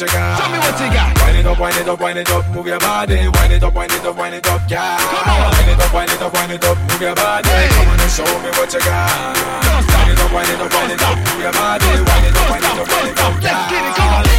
What 0.00 0.08
you 0.08 0.18
got. 0.18 0.40
Show 0.40 0.48
me 0.48 0.58
what 0.58 0.80
you 0.80 0.88
got. 0.96 1.12
Wind 1.20 1.36
it 1.36 1.46
up, 1.46 1.60
wind 1.60 1.76
it 1.76 1.88
up, 1.88 2.00
wind 2.00 2.18
it 2.18 2.30
up. 2.30 2.48
Move 2.48 2.66
your 2.66 2.78
body. 2.78 3.28
Wind 3.28 3.52
it 3.52 3.62
up, 3.62 3.74
wind 3.74 3.92
it 3.92 4.04
up, 4.04 4.16
wind 4.16 4.34
it 4.34 4.46
up, 4.46 4.62
yeah. 4.68 4.96
Come 4.96 5.28
on. 5.28 5.52
Wind 5.52 5.70
it 5.70 5.80
up, 5.80 5.92
wind 5.92 6.10
it 6.10 6.22
up, 6.22 6.32
wind 6.32 6.52
it 6.52 6.64
up. 6.64 6.78
Move 6.78 7.02
your 7.02 7.14
body. 7.14 7.48
Hey. 7.48 7.68
Come 7.68 7.88
on 7.88 8.00
and 8.00 8.10
show 8.10 8.24
me 8.24 8.50
what 8.56 8.72
you 8.72 8.80
got. 8.80 9.36
Wind 9.92 10.10
it 10.10 10.20
up, 10.20 10.32
wind 10.32 10.48
it 10.48 10.60
up, 10.60 10.72
wind 10.72 10.92
it 10.92 11.02
up. 11.02 11.16
Move 11.20 11.42
your 11.42 11.52
body. 11.52 11.84
Wind 11.84 12.26
it 12.26 12.36
up, 12.36 12.50
wind 12.50 12.64
it 12.64 12.80
up, 12.80 12.88
wind 12.88 13.08
it 13.12 13.20
up, 13.20 13.42
yeah. 13.42 13.52
Let's 13.52 13.72
get 13.72 13.84
it, 13.84 13.94
come 13.96 14.14
on. 14.14 14.29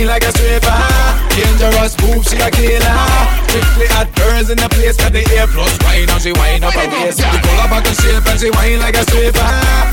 And 0.00 0.08
she 0.08 0.08
whine 0.08 0.08
like 0.08 0.24
a 0.24 0.32
stripper. 0.32 0.76
Dangerous 1.36 1.94
move, 2.00 2.24
she 2.24 2.36
a 2.40 2.50
killer. 2.50 2.96
Strictly 3.48 3.86
hot 3.92 4.08
girls 4.16 4.48
in 4.50 4.56
the 4.56 4.68
place 4.68 4.96
got 4.96 5.12
the 5.12 5.22
air 5.36 5.46
plus 5.46 5.76
wine. 5.84 6.06
Now 6.06 6.18
she 6.18 6.32
whine 6.32 6.64
up 6.64 6.74
her 6.74 6.88
waist. 6.88 7.20
She 7.20 7.38
pull 7.40 7.60
up 7.60 7.70
back 7.70 7.86
and 7.86 7.96
shape 7.96 8.24
and 8.24 8.38
she 8.40 8.50
whine 8.50 8.80
like 8.80 8.96
a 8.96 9.04
stripper. 9.04 9.44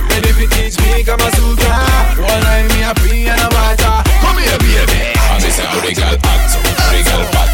Ready 0.09 0.29
if 0.29 0.39
you 0.39 0.47
teach 0.47 0.77
me, 0.79 1.03
come 1.03 1.19
a 1.19 1.29
sutra. 1.35 1.75
One 2.23 2.43
eye 2.47 2.67
me 2.71 2.79
a 2.83 2.91
pee 3.03 3.27
and 3.27 3.41
a 3.41 3.49
water. 3.51 3.95
Come 4.23 4.39
here, 4.39 4.59
baby. 4.59 5.17
And 5.17 5.41
they 5.43 5.51
say, 5.51 5.65
how 5.67 5.77
oh, 5.77 5.83
the 5.83 5.91
girl 5.91 6.15
so, 6.47 6.59
how 6.63 6.87
oh, 6.87 6.91
the 6.95 7.01
girl 7.03 7.23
fat. 7.35 7.51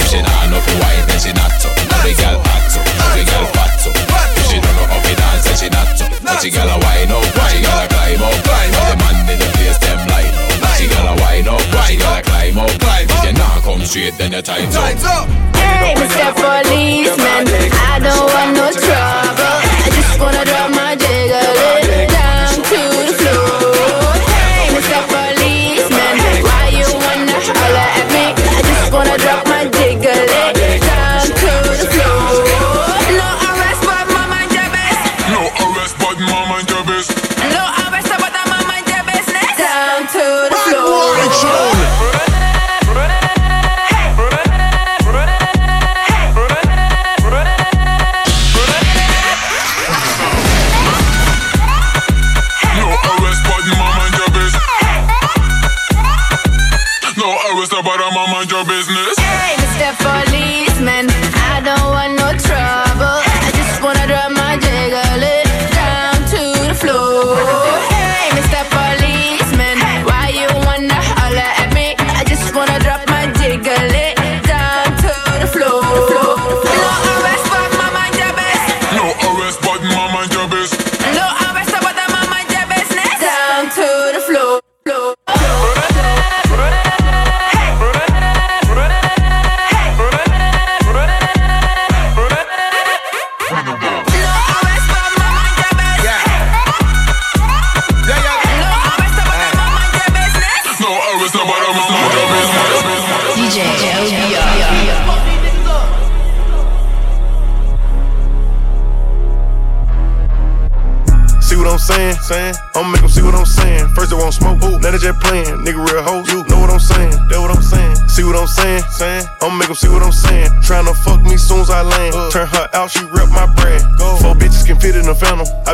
If 0.00 0.06
she 0.08 0.20
not 0.22 0.48
know 0.48 0.60
for 0.64 0.76
wine, 0.80 1.04
then 1.08 1.18
she 1.20 1.32
not. 1.36 1.52
How 1.52 1.68
oh, 1.68 2.08
the 2.08 2.12
girl 2.16 2.38
how 2.40 3.16
the 3.16 3.22
girl 3.26 3.46
fat. 3.52 3.70
If 4.36 4.44
she 4.48 4.56
don't 4.60 4.74
know 4.76 4.86
how 4.88 5.00
to 5.00 5.12
dance, 5.12 5.44
then 5.44 5.56
she 5.56 5.68
not 5.68 6.12
she 6.42 6.50
got 6.50 6.66
a 6.66 6.81
straight, 13.92 14.16
then 14.16 14.32
your 14.32 14.40
time's 14.40 14.74
up. 14.74 14.84
Time's 14.84 15.04
up. 15.04 15.28
Hey, 15.54 15.94
Mr. 15.94 16.32
Policeman, 16.34 17.46
I 17.76 17.98
don't 18.00 18.32
want 18.32 18.56
no 18.56 18.70
trouble. 18.72 19.51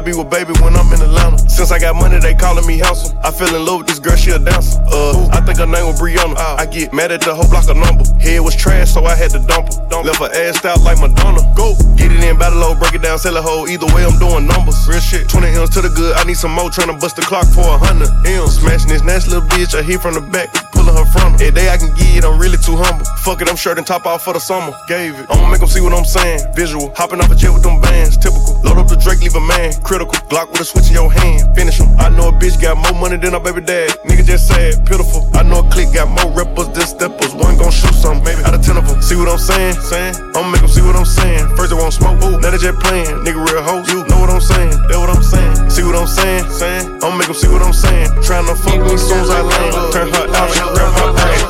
Be 0.08 0.16
with 0.16 0.30
baby 0.30 0.52
when 0.64 0.72
I'm 0.76 0.88
in 0.92 1.00
Atlanta. 1.02 1.38
Since 1.48 1.70
I 1.70 1.78
got 1.78 1.96
money, 1.96 2.18
they 2.18 2.34
calling 2.34 2.66
me 2.66 2.78
handsome. 2.78 3.18
I 3.22 3.30
fell 3.30 3.52
in 3.54 3.64
love 3.64 3.84
with 3.84 3.88
this 3.88 3.98
girl, 3.98 4.16
she 4.16 4.30
a 4.30 4.38
dancer. 4.38 4.80
Uh, 4.88 5.28
I 5.32 5.40
think 5.44 5.58
her 5.58 5.66
name 5.66 5.84
was 5.84 6.00
Brianna. 6.00 6.36
I 6.36 6.64
get 6.66 6.92
mad 6.92 7.12
at 7.12 7.20
the 7.20 7.34
whole 7.34 7.48
block 7.48 7.68
of 7.68 7.76
number. 7.76 8.04
Head 8.20 8.40
was 8.40 8.56
trash, 8.56 8.92
so 8.92 9.04
I 9.04 9.14
had 9.14 9.30
to 9.36 9.40
dump 9.44 9.68
her. 9.68 9.76
Dump. 9.88 10.06
Left 10.06 10.20
her 10.20 10.32
ass 10.32 10.64
out 10.64 10.80
like 10.80 11.00
Madonna. 11.00 11.42
Go. 11.54 11.74
Get 11.96 12.12
it 12.12 12.24
in, 12.24 12.38
battle 12.38 12.60
low, 12.60 12.74
break 12.74 12.94
it 12.94 13.02
down, 13.02 13.18
sell 13.18 13.36
a 13.36 13.42
hoe. 13.42 13.66
Either 13.66 13.86
way, 13.92 14.04
I'm 14.04 14.16
doing 14.18 14.46
numbers. 14.46 14.78
Real 14.88 15.00
shit. 15.00 15.28
20 15.28 15.48
M's 15.48 15.70
to 15.76 15.80
the 15.82 15.92
good, 15.92 16.16
I 16.16 16.24
need 16.24 16.38
some 16.38 16.52
more. 16.52 16.70
Tryna 16.70 17.00
bust 17.00 17.16
the 17.16 17.22
clock 17.22 17.46
for 17.48 17.66
a 17.66 17.76
hundred 17.76 18.08
M's. 18.24 18.60
Smashing 18.60 18.88
this 18.88 19.02
nasty 19.02 19.34
little 19.34 19.48
bitch, 19.48 19.74
I 19.76 19.82
hit 19.82 20.00
from 20.00 20.14
the 20.14 20.24
back, 20.24 20.48
pulling 20.72 20.96
her 20.96 21.04
from 21.12 21.36
her. 21.36 21.44
Every 21.44 21.52
day 21.52 21.68
I 21.68 21.76
can 21.76 21.92
get 21.94 22.22
it, 22.22 22.24
I'm 22.24 22.38
really 22.38 22.58
too 22.58 22.76
humble. 22.76 23.04
Fuck 23.26 23.42
it, 23.42 23.48
I'm 23.50 23.56
shirt 23.56 23.76
and 23.76 23.86
top 23.86 24.06
off 24.06 24.24
for 24.24 24.32
the 24.32 24.40
summer. 24.40 24.72
Gave 24.86 25.18
it. 25.18 25.26
I'ma 25.28 25.50
make 25.50 25.60
them 25.60 25.68
see 25.68 25.82
what 25.82 25.92
I'm 25.92 26.06
saying. 26.06 26.40
Visual. 26.54 26.94
Hopping 26.94 27.20
off 27.20 27.30
a 27.30 27.34
jet 27.34 27.52
with 27.52 27.62
them 27.62 27.80
bands. 27.80 28.16
Typical. 28.16 28.37
Load 28.64 28.78
up 28.78 28.88
the 28.88 28.96
Drake, 28.96 29.20
leave 29.20 29.34
a 29.34 29.40
man. 29.40 29.72
Critical. 29.82 30.14
Glock 30.28 30.50
with 30.52 30.60
a 30.60 30.64
switch 30.64 30.88
in 30.88 30.94
your 30.94 31.10
hand. 31.10 31.54
Finish 31.54 31.78
him. 31.78 31.88
I 31.98 32.08
know 32.08 32.28
a 32.28 32.32
bitch 32.32 32.60
got 32.60 32.76
more 32.76 32.94
money 33.00 33.16
than 33.16 33.32
her 33.32 33.40
baby 33.40 33.60
dad. 33.60 33.90
Nigga 34.04 34.24
just 34.24 34.48
sad, 34.48 34.84
pitiful. 34.86 35.28
I 35.34 35.42
know 35.42 35.60
a 35.60 35.70
clique 35.70 35.92
got 35.94 36.08
more 36.08 36.30
rappers 36.34 36.68
than 36.74 36.86
steppers. 36.86 37.34
One 37.34 37.56
gon' 37.56 37.70
shoot 37.70 37.94
something, 37.94 38.24
maybe 38.24 38.42
out 38.44 38.54
of 38.54 38.62
ten 38.62 38.76
of 38.76 38.86
them. 38.86 39.00
See 39.02 39.16
what 39.16 39.28
I'm 39.28 39.38
saying? 39.38 39.74
Saying? 39.80 40.14
I'ma 40.34 40.50
make 40.50 40.60
them 40.60 40.70
see 40.70 40.82
what 40.82 40.96
I'm 40.96 41.06
saying. 41.06 41.48
First 41.56 41.70
they 41.70 41.78
won't 41.78 41.94
smoke, 41.94 42.20
ooh, 42.22 42.38
now 42.38 42.50
they 42.50 42.58
just 42.58 42.78
playing. 42.80 43.24
Nigga 43.24 43.40
real 43.40 43.62
hoe, 43.62 43.82
you 43.88 44.04
know 44.10 44.20
what 44.20 44.30
I'm 44.30 44.42
saying? 44.42 44.74
That 44.90 44.98
what 44.98 45.10
I'm 45.10 45.22
saying? 45.22 45.70
See 45.70 45.84
what 45.86 45.96
I'm 45.96 46.10
saying? 46.10 46.44
Saying? 46.50 46.84
I'ma 47.00 47.16
make 47.16 47.30
them 47.30 47.38
see 47.38 47.48
what 47.48 47.62
I'm 47.62 47.72
saying. 47.72 48.10
Tryna 48.20 48.58
fuck 48.58 48.78
me 48.82 48.96
soon 48.98 49.22
as 49.22 49.30
I 49.30 49.40
land. 49.40 49.92
Turn 49.94 50.08
her 50.12 50.26
out, 50.34 50.50
she 50.52 50.60
grab 50.60 50.92
my 50.98 51.14
brain. 51.14 51.40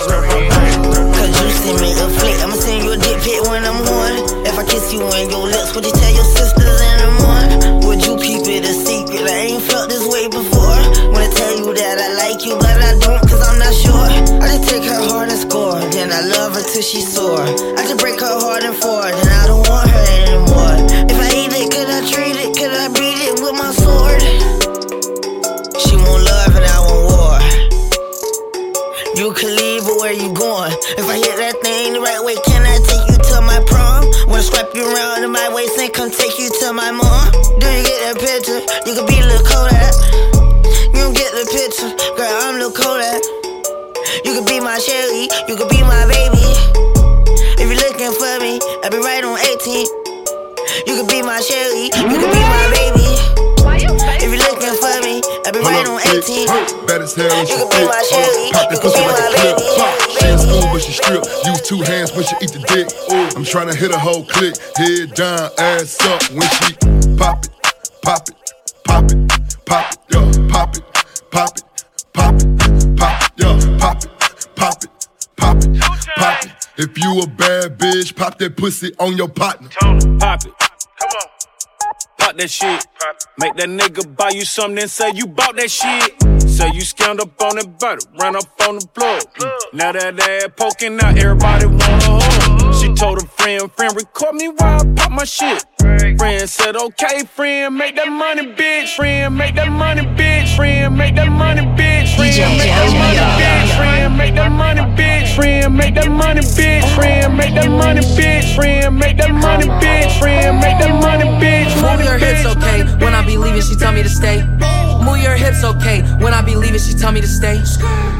Cause 1.18 1.34
you 1.40 1.50
send 1.50 1.80
me 1.80 1.90
a 1.96 2.06
flick, 2.14 2.38
I'ma 2.44 2.54
send 2.54 2.84
you 2.84 2.92
a 2.92 2.96
dick 2.96 3.18
pic 3.24 3.42
when 3.48 3.64
I'm 3.64 3.80
on. 3.82 4.46
If 4.46 4.56
I 4.58 4.64
kiss 4.64 4.92
you 4.92 5.02
on 5.02 5.30
your 5.30 5.47
I 17.36 17.84
just 17.84 18.00
break 18.00 18.20
her 18.20 18.36
heart 18.40 18.64
and 18.64 18.72
four, 18.76 19.04
then 19.04 19.28
I 19.28 19.44
don't 19.44 19.60
want 19.68 19.90
her 19.90 20.06
anymore. 20.24 20.80
If 21.12 21.18
I 21.20 21.28
eat 21.36 21.52
it, 21.52 21.68
could 21.68 21.84
I 21.84 22.00
treat 22.08 22.36
it? 22.40 22.56
Could 22.56 22.72
I 22.72 22.88
beat 22.96 23.20
it 23.20 23.36
with 23.44 23.52
my 23.52 23.68
sword? 23.68 24.20
She 25.76 25.92
want 26.00 26.24
love 26.24 26.56
and 26.56 26.64
I 26.64 26.78
want 26.80 27.04
war. 27.12 27.36
You 29.12 29.36
can 29.36 29.52
leave, 29.52 29.84
but 29.84 30.00
where 30.00 30.16
you 30.16 30.32
going? 30.32 30.72
If 30.96 31.04
I 31.04 31.20
hit 31.20 31.36
that 31.36 31.60
thing 31.60 31.92
the 31.92 32.00
right 32.00 32.22
way, 32.24 32.36
can 32.48 32.64
I 32.64 32.80
take 32.80 33.04
you 33.12 33.18
to 33.20 33.36
my 33.44 33.60
prom? 33.68 34.08
Wanna 34.32 34.40
scrap 34.42 34.72
you 34.72 34.88
around 34.88 35.20
in 35.24 35.30
my 35.30 35.52
waist 35.52 35.76
and 35.76 35.92
come 35.92 36.08
take 36.08 36.38
you 36.40 36.48
to 36.48 36.72
my 36.72 36.90
mom? 36.90 37.28
Do 37.60 37.66
you 37.68 37.82
get 37.84 37.98
that 38.08 38.16
picture? 38.16 38.60
You 38.88 38.96
could 38.96 39.08
be 39.08 39.20
Lil 39.20 39.44
Kodak. 39.44 39.92
You 40.96 41.04
don't 41.04 41.16
get 41.16 41.28
the 41.36 41.44
picture, 41.44 41.92
girl. 42.16 42.32
I'm 42.40 42.56
Lil 42.56 42.72
Kodak. 42.72 43.20
You 44.24 44.34
could 44.34 44.46
be 44.46 44.60
my 44.60 44.78
Shelly, 44.78 45.28
you 45.48 45.56
could 45.56 45.68
be 45.68 45.82
my 45.82 45.97
my 51.28 51.40
Shelly, 51.40 51.92
you 51.92 52.08
could 52.08 52.32
be 52.32 52.40
my 52.40 52.64
baby. 52.72 53.04
If 54.16 54.32
you're 54.32 54.40
looking 54.48 54.72
for 54.80 54.96
me, 55.04 55.20
I'll 55.44 55.52
be 55.52 55.60
right 55.60 55.84
on 55.84 56.00
18. 56.00 56.48
Bad 56.88 57.02
as 57.02 57.14
hell, 57.14 57.28
You 57.44 57.68
could 57.68 57.68
be 57.68 57.84
my 57.84 58.00
Shelly, 58.08 58.48
Pop 58.50 58.72
you 58.72 58.76
that 58.76 58.80
could 58.80 58.94
be 58.96 59.04
my 59.04 59.28
baby. 59.36 59.60
Pop. 59.76 59.92
She 60.08 60.24
in 60.24 60.38
school, 60.40 60.64
but 60.72 60.80
she 60.80 60.92
strip. 60.92 61.22
Use 61.44 61.60
two 61.60 61.82
hands 61.84 62.16
when 62.16 62.24
she 62.24 62.34
eat 62.40 62.52
the 62.56 62.64
dick. 62.72 62.88
I'm 63.36 63.44
tryna 63.44 63.74
hit 63.74 63.90
a 63.90 63.98
whole 63.98 64.24
click. 64.24 64.56
Head 64.76 65.12
down, 65.12 65.50
ass 65.58 66.00
up 66.08 66.22
when 66.32 66.48
she 66.48 66.72
pop 67.20 67.44
it, 67.44 67.52
pop 68.00 68.24
it, 68.30 68.34
pop 68.84 69.04
it, 69.12 69.20
pop 69.66 69.92
it, 69.92 69.98
yo, 70.08 70.48
pop 70.48 70.76
it, 70.76 70.84
pop 71.30 71.58
it, 71.58 71.64
pop 72.14 72.34
it, 72.40 72.96
pop 72.96 73.20
it, 73.20 73.32
yo, 73.36 73.78
pop 73.78 74.00
it, 74.02 74.10
pop 74.56 74.82
it, 74.82 74.90
pop 75.36 75.56
it, 75.62 75.80
pop 76.16 76.44
it. 76.44 76.52
If 76.78 76.96
you 76.96 77.20
a 77.20 77.26
bad 77.26 77.76
bitch, 77.76 78.16
pop 78.16 78.38
that 78.38 78.56
pussy 78.56 78.94
on 78.98 79.18
your 79.18 79.28
partner. 79.28 79.68
Pop 80.18 80.46
it. 80.46 80.67
Pop 82.28 82.36
that 82.36 82.50
shit. 82.50 82.86
Make 83.38 83.56
that 83.56 83.70
nigga 83.70 84.14
buy 84.14 84.28
you 84.34 84.44
something 84.44 84.80
and 84.80 84.90
say 84.90 85.12
you 85.14 85.26
bought 85.26 85.56
that 85.56 85.70
shit. 85.70 86.12
Say 86.42 86.66
you 86.74 86.82
scammed 86.82 87.20
up 87.20 87.40
on 87.40 87.56
that 87.56 87.78
butter, 87.78 88.06
ran 88.20 88.36
up 88.36 88.44
on 88.68 88.74
the 88.80 88.86
plug. 88.88 89.24
Now 89.72 89.92
that 89.92 90.20
ass 90.20 90.48
poking 90.54 91.00
out, 91.00 91.16
everybody 91.16 91.64
wanna 91.64 92.20
hug. 92.20 92.57
She 92.72 92.92
told 92.94 93.20
her 93.22 93.28
friend, 93.28 93.70
friend, 93.72 93.96
record 93.96 94.34
me 94.34 94.48
while 94.48 94.80
I 94.80 94.94
pop 94.94 95.10
my 95.12 95.24
shit. 95.24 95.64
Friend 96.18 96.48
said, 96.48 96.76
okay, 96.76 97.24
friend, 97.24 97.76
make 97.76 97.96
that 97.96 98.08
money, 98.08 98.52
bitch. 98.54 98.96
Friend, 98.96 99.36
make 99.36 99.54
that 99.54 99.70
money, 99.70 100.02
bitch. 100.02 100.54
Friend, 100.56 100.96
make 100.96 101.14
that 101.16 101.30
money, 101.30 101.62
bitch. 101.76 102.16
Friend, 102.16 102.56
make 102.56 102.74
that 102.74 102.90
money, 102.90 103.22
bitch. 103.32 103.76
Friend, 103.76 104.16
make 104.16 104.34
that 104.34 104.50
money, 104.50 104.80
bitch. 104.96 105.34
Friend, 105.34 105.76
make 105.76 105.94
that 105.94 106.10
money, 106.10 106.40
bitch. 106.40 106.94
Friend, 106.94 107.38
make 107.38 107.54
that 107.54 107.70
money, 107.70 108.00
bitch. 108.20 108.56
Friend, 108.56 108.98
make 108.98 109.16
that 109.18 109.32
money, 109.32 109.66
bitch. 109.80 110.18
Friend, 110.18 110.56
make 110.60 110.78
that 110.78 111.00
money, 111.00 111.24
bitch. 111.40 111.70
Move 111.82 112.04
your 112.04 112.18
hips, 112.18 112.44
okay. 112.46 112.84
When 113.04 113.14
I 113.14 113.24
be 113.24 113.36
leaving, 113.36 113.62
she 113.62 113.76
tell 113.76 113.92
me 113.92 114.02
to 114.02 114.08
stay. 114.08 114.42
Move 115.04 115.22
your 115.22 115.36
hips, 115.36 115.64
okay. 115.64 116.02
When 116.20 116.34
I 116.34 116.42
be 116.42 116.56
leaving, 116.56 116.80
she 116.80 116.94
tell 116.94 117.12
me 117.12 117.20
to 117.20 117.28
stay. 117.28 117.62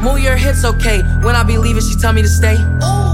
Move 0.01 0.19
your 0.19 0.35
hips, 0.35 0.63
okay. 0.63 1.01
When 1.21 1.35
I 1.35 1.43
be 1.43 1.57
leaving, 1.57 1.81
she 1.83 1.95
tell 1.95 2.13
me 2.13 2.21
to 2.21 2.29
stay. 2.29 2.57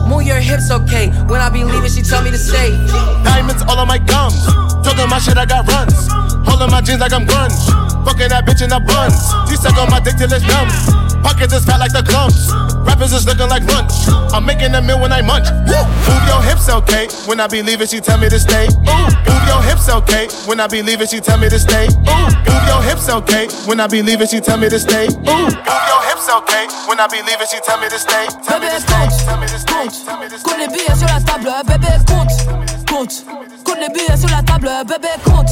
Move 0.07 0.23
your 0.23 0.39
hips, 0.39 0.69
okay. 0.69 1.09
When 1.27 1.41
I 1.41 1.49
be 1.49 1.63
leaving, 1.63 1.89
she 1.89 2.01
tell 2.01 2.23
me 2.23 2.31
to 2.31 2.37
stay. 2.37 2.77
Diamonds 3.23 3.63
all 3.63 3.79
on 3.79 3.87
my 3.87 3.97
gums. 3.97 4.45
Talking 4.85 5.09
my 5.09 5.19
shit, 5.19 5.37
I 5.37 5.45
got 5.45 5.67
runs. 5.67 6.07
Holding 6.47 6.69
my 6.69 6.81
jeans 6.81 6.99
like 6.99 7.13
I'm 7.13 7.25
grunge. 7.25 7.65
Fucking 8.05 8.29
that 8.29 8.45
bitch 8.45 8.61
in 8.61 8.69
the 8.69 8.79
buns. 8.79 9.17
She 9.49 9.55
suck 9.57 9.77
on 9.77 9.89
my 9.89 9.99
dick 9.99 10.17
till 10.17 10.31
it's 10.31 10.45
numb. 10.45 11.04
Pockets 11.25 11.53
is 11.57 11.65
fat 11.65 11.79
like 11.81 11.91
the 11.91 12.05
clumps. 12.05 12.53
Rappers 12.85 13.11
is 13.11 13.25
looking 13.25 13.49
like 13.49 13.65
lunch. 13.65 13.89
I'm 14.29 14.45
making 14.45 14.75
a 14.75 14.81
meal 14.81 15.01
when 15.01 15.11
I 15.11 15.25
munch. 15.25 15.49
Move 15.65 16.23
your 16.29 16.41
hips, 16.45 16.69
okay. 16.69 17.09
When 17.25 17.39
I 17.39 17.47
be 17.47 17.63
leaving, 17.63 17.87
she 17.87 17.99
tell 17.99 18.19
me 18.21 18.29
to 18.29 18.39
stay. 18.39 18.69
Move 18.85 19.45
your 19.49 19.61
hips, 19.65 19.89
okay. 19.89 20.29
When 20.45 20.59
I 20.59 20.67
be 20.67 20.83
leaving, 20.85 21.07
she 21.07 21.19
tell 21.19 21.39
me 21.41 21.49
to 21.49 21.57
stay. 21.57 21.89
Move 22.05 22.65
your 22.69 22.81
hips, 22.85 23.09
okay. 23.09 23.49
When 23.65 23.79
I 23.79 23.87
be 23.87 24.03
leaving, 24.03 24.27
she 24.27 24.39
tell 24.39 24.57
me 24.61 24.69
to 24.69 24.77
stay. 24.77 25.09
Move 25.25 25.57
your 25.57 26.01
hips, 26.05 26.29
okay. 26.29 26.69
When 26.85 27.01
I 27.01 27.07
be 27.09 27.25
leaving, 27.25 27.49
she 27.49 27.57
tell 27.65 27.81
me 27.81 27.89
to 27.89 27.97
stay. 27.97 28.29
Tell 28.45 28.61
me 28.61 28.69
to 28.69 28.79
stay. 28.79 29.09
Tell 29.25 29.41
me 29.41 29.47
to 29.49 29.57
stay. 29.57 29.89
Tell 30.05 30.19
me 30.21 30.29
to 30.29 30.37
stay. 30.37 30.45
Compte 30.45 30.59
les 30.61 30.67
billets 30.69 30.93
sur 30.93 31.09
la 31.09 31.19
table, 31.25 31.49
bébé, 31.65 31.89
compte, 32.05 32.37
compte. 32.85 33.25
Compte 33.65 33.79
les 33.81 33.89
billets 33.89 34.17
sur 34.17 34.29
la 34.29 34.43
table, 34.43 34.69
bébé, 34.85 35.09
compte, 35.25 35.49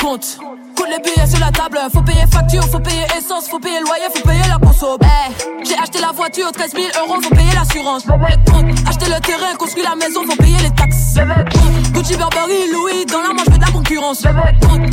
compte. 0.00 0.38
Compte 0.80 0.88
les 0.88 0.98
billets 0.98 1.26
sur 1.26 1.40
la 1.40 1.50
table, 1.50 1.78
faut 1.92 2.00
payer 2.00 2.24
facture, 2.30 2.64
faut 2.64 2.78
payer 2.78 3.04
essence, 3.16 3.48
faut 3.50 3.58
payer 3.58 3.80
loyer, 3.80 4.06
faut 4.14 4.26
payer 4.26 4.48
la 4.48 4.56
conso. 4.56 4.96
Eh, 5.02 5.64
j'ai 5.64 5.76
acheté 5.76 6.00
la 6.00 6.10
voiture, 6.10 6.50
13 6.52 6.72
000 6.72 6.84
euros, 7.04 7.20
faut 7.20 7.34
payer 7.34 7.52
l'assurance. 7.52 8.04
Acheter 8.88 9.10
le 9.10 9.20
terrain, 9.20 9.54
construire 9.58 9.90
la 9.90 9.96
maison, 9.96 10.22
faut 10.24 10.36
payer 10.36 10.56
les 10.62 10.70
taxes. 10.70 11.18
Gucci, 11.92 12.16
Burberry, 12.16 12.72
Louis, 12.72 13.04
dans 13.04 13.20
la 13.20 13.34
manche, 13.34 13.44
je 13.46 13.52
fais 13.52 13.58
de 13.58 13.64
la 13.64 13.70
concurrence. 13.70 14.22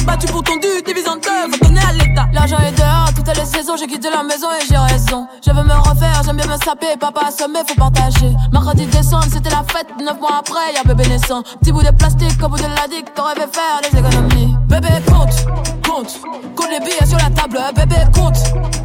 Battu 0.06 0.28
pour 0.28 0.44
ton 0.44 0.58
dû, 0.58 0.68
divisant 0.86 1.16
faut 1.52 1.66
donner 1.66 1.80
à 1.80 1.94
l'État. 1.94 2.28
L'argent 2.34 2.58
est 2.58 2.78
dehors, 2.78 3.14
toutes 3.16 3.28
les 3.28 3.46
saisons, 3.46 3.78
j'ai 3.78 3.88
quitté 3.88 4.10
la 4.10 4.24
maison 4.24 4.48
et 4.60 4.66
j'ai 4.68 4.78
raison. 4.78 5.26
Je 5.46 5.52
veux 5.52 5.64
me 5.64 5.74
refaire, 5.74 6.22
j'aime 6.26 6.36
bien 6.36 6.48
me 6.48 6.58
saper, 6.58 6.98
papa 7.00 7.28
assommé, 7.28 7.60
faut 7.66 7.76
partager. 7.76 8.32
Mercredi 8.52 8.86
décembre, 8.88 9.26
c'était 9.32 9.52
la 9.52 9.64
fête, 9.64 9.88
neuf 10.04 10.20
mois 10.20 10.40
après, 10.40 10.74
y'a 10.76 10.84
bébé 10.84 11.08
naissant. 11.08 11.44
Petit 11.62 11.72
bout 11.72 11.84
de 11.84 11.92
plastique, 11.92 12.44
au 12.44 12.50
bout 12.50 12.58
de 12.58 12.64
la 12.64 12.88
dick, 12.90 13.14
t'aurais 13.14 13.36
fait 13.36 13.56
faire 13.56 13.80
des 13.90 13.98
économies. 13.98 14.56
Bébé, 14.68 14.90
compte, 15.08 15.46
compte, 15.84 16.20
compte 16.56 16.70
les 16.72 16.80
billets 16.80 17.06
sur 17.06 17.18
la 17.18 17.30
table, 17.30 17.60
bébé, 17.76 17.96
compte, 18.14 18.38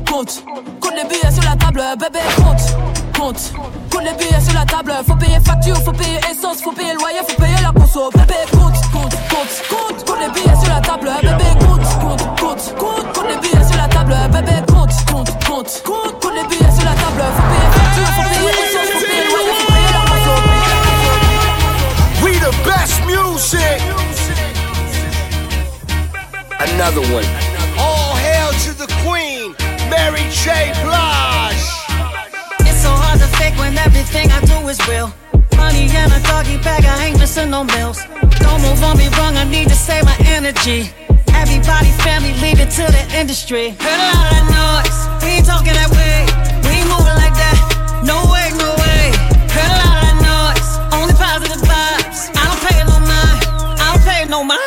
compte, 0.08 0.44
compte 0.80 0.94
les 0.96 1.04
billets 1.04 1.30
sur 1.30 1.42
la 1.44 1.56
table, 1.56 1.82
bébé, 1.98 2.20
compte, 2.36 3.16
compte, 3.16 3.52
compte 3.90 4.04
les 4.04 4.14
billets 4.14 4.40
sur 4.40 4.54
la 4.54 4.64
table, 4.64 4.92
faut 5.06 5.16
payer 5.16 5.40
facture, 5.40 5.76
faut 5.82 5.92
payer 5.92 6.18
essence, 6.30 6.62
faut 6.62 6.72
payer 6.72 6.94
loyer, 6.94 7.20
faut 7.28 7.40
payer 7.40 7.56
la 7.62 7.72
conso, 7.72 8.10
bébé, 8.10 8.34
compte, 8.52 8.74
compte, 8.92 9.14
compte, 9.30 9.54
compte, 9.68 10.04
compte 10.04 10.20
les 10.20 10.30
billets 10.30 10.56
sur 10.60 10.68
la 10.74 10.80
table, 10.80 11.10
bébé, 11.22 11.50
compte, 11.60 11.82
compte, 12.00 12.40
compte, 12.40 12.74
compte, 12.78 13.12
compte 13.12 13.28
les 13.28 13.38
billets 13.48 13.64
sur 13.66 13.76
la 13.76 13.88
table, 13.88 14.14
bébé, 14.32 14.56
compte, 14.68 14.90
compte, 15.10 15.30
compte, 15.46 15.51
Another 26.92 27.14
one. 27.14 27.24
All 27.78 28.14
hail 28.16 28.52
to 28.68 28.76
the 28.76 28.84
queen, 29.00 29.56
Mary 29.88 30.28
J. 30.28 30.76
Blige. 30.84 31.56
It's 32.68 32.84
so 32.84 32.92
hard 32.92 33.18
to 33.18 33.26
fake 33.40 33.56
when 33.56 33.78
everything 33.78 34.28
I 34.30 34.40
do 34.44 34.68
is 34.68 34.76
real. 34.86 35.08
Money 35.56 35.88
and 35.88 36.12
a 36.12 36.20
doggy 36.28 36.58
bag, 36.58 36.84
I 36.84 37.06
ain't 37.06 37.18
missing 37.18 37.48
no 37.48 37.64
meals. 37.64 38.04
Don't 38.44 38.60
move 38.60 38.82
on 38.84 38.98
me 38.98 39.08
wrong, 39.16 39.40
I 39.40 39.44
need 39.44 39.68
to 39.70 39.74
save 39.74 40.04
my 40.04 40.16
energy. 40.36 40.92
Everybody's 41.32 41.96
family, 42.04 42.36
leave 42.44 42.60
it 42.60 42.68
to 42.76 42.84
the 42.84 43.04
industry. 43.16 43.70
Heard 43.80 43.96
a 43.96 44.12
lot 44.12 44.28
of 44.36 44.44
noise. 44.52 44.98
We 45.24 45.40
ain't 45.40 45.46
talking 45.46 45.72
that 45.72 45.88
way. 45.96 46.28
We 46.68 46.76
ain't 46.76 46.92
moving 46.92 47.16
like 47.16 47.32
that. 47.40 47.56
No 48.04 48.20
way, 48.28 48.52
no 48.60 48.68
way. 48.84 49.16
Heard 49.48 49.72
a 49.72 49.78
lot 49.80 50.12
of 50.12 50.16
noise. 50.20 50.68
Only 50.92 51.16
positive 51.16 51.62
vibes. 51.64 52.28
I 52.36 52.42
don't 52.52 52.60
pay 52.68 52.84
no 52.84 53.00
mind. 53.00 53.40
I 53.80 53.96
don't 53.96 54.04
pay 54.04 54.28
no 54.28 54.44
mind. 54.44 54.60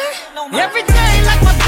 Every 0.57 0.81
day 0.89 1.13
like 1.29 1.41
my 1.45 1.64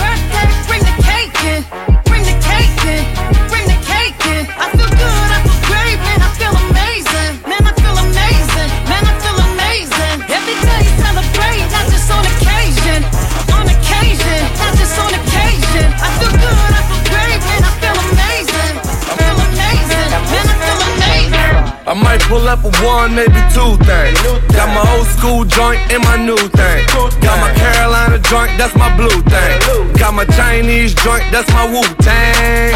Pull 22.28 22.48
up 22.48 22.64
a 22.66 22.72
one, 22.84 23.16
maybe 23.16 23.40
two 23.56 23.78
things. 23.88 24.20
Got 24.52 24.68
my 24.76 24.84
old 24.98 25.08
school 25.08 25.46
joint 25.46 25.80
and 25.94 26.04
my 26.04 26.18
new 26.18 26.36
thing. 26.36 26.86
Got 27.22 27.40
my 27.40 27.54
Carolina 27.56 28.20
joint, 28.20 28.52
that's 28.58 28.76
my 28.76 28.94
blue 28.98 29.22
thing. 29.32 29.94
Got 29.96 30.14
my 30.14 30.26
Chinese 30.26 30.94
joint, 30.96 31.24
that's 31.32 31.48
my 31.54 31.66
Wu 31.72 31.82
Tang. 32.04 32.74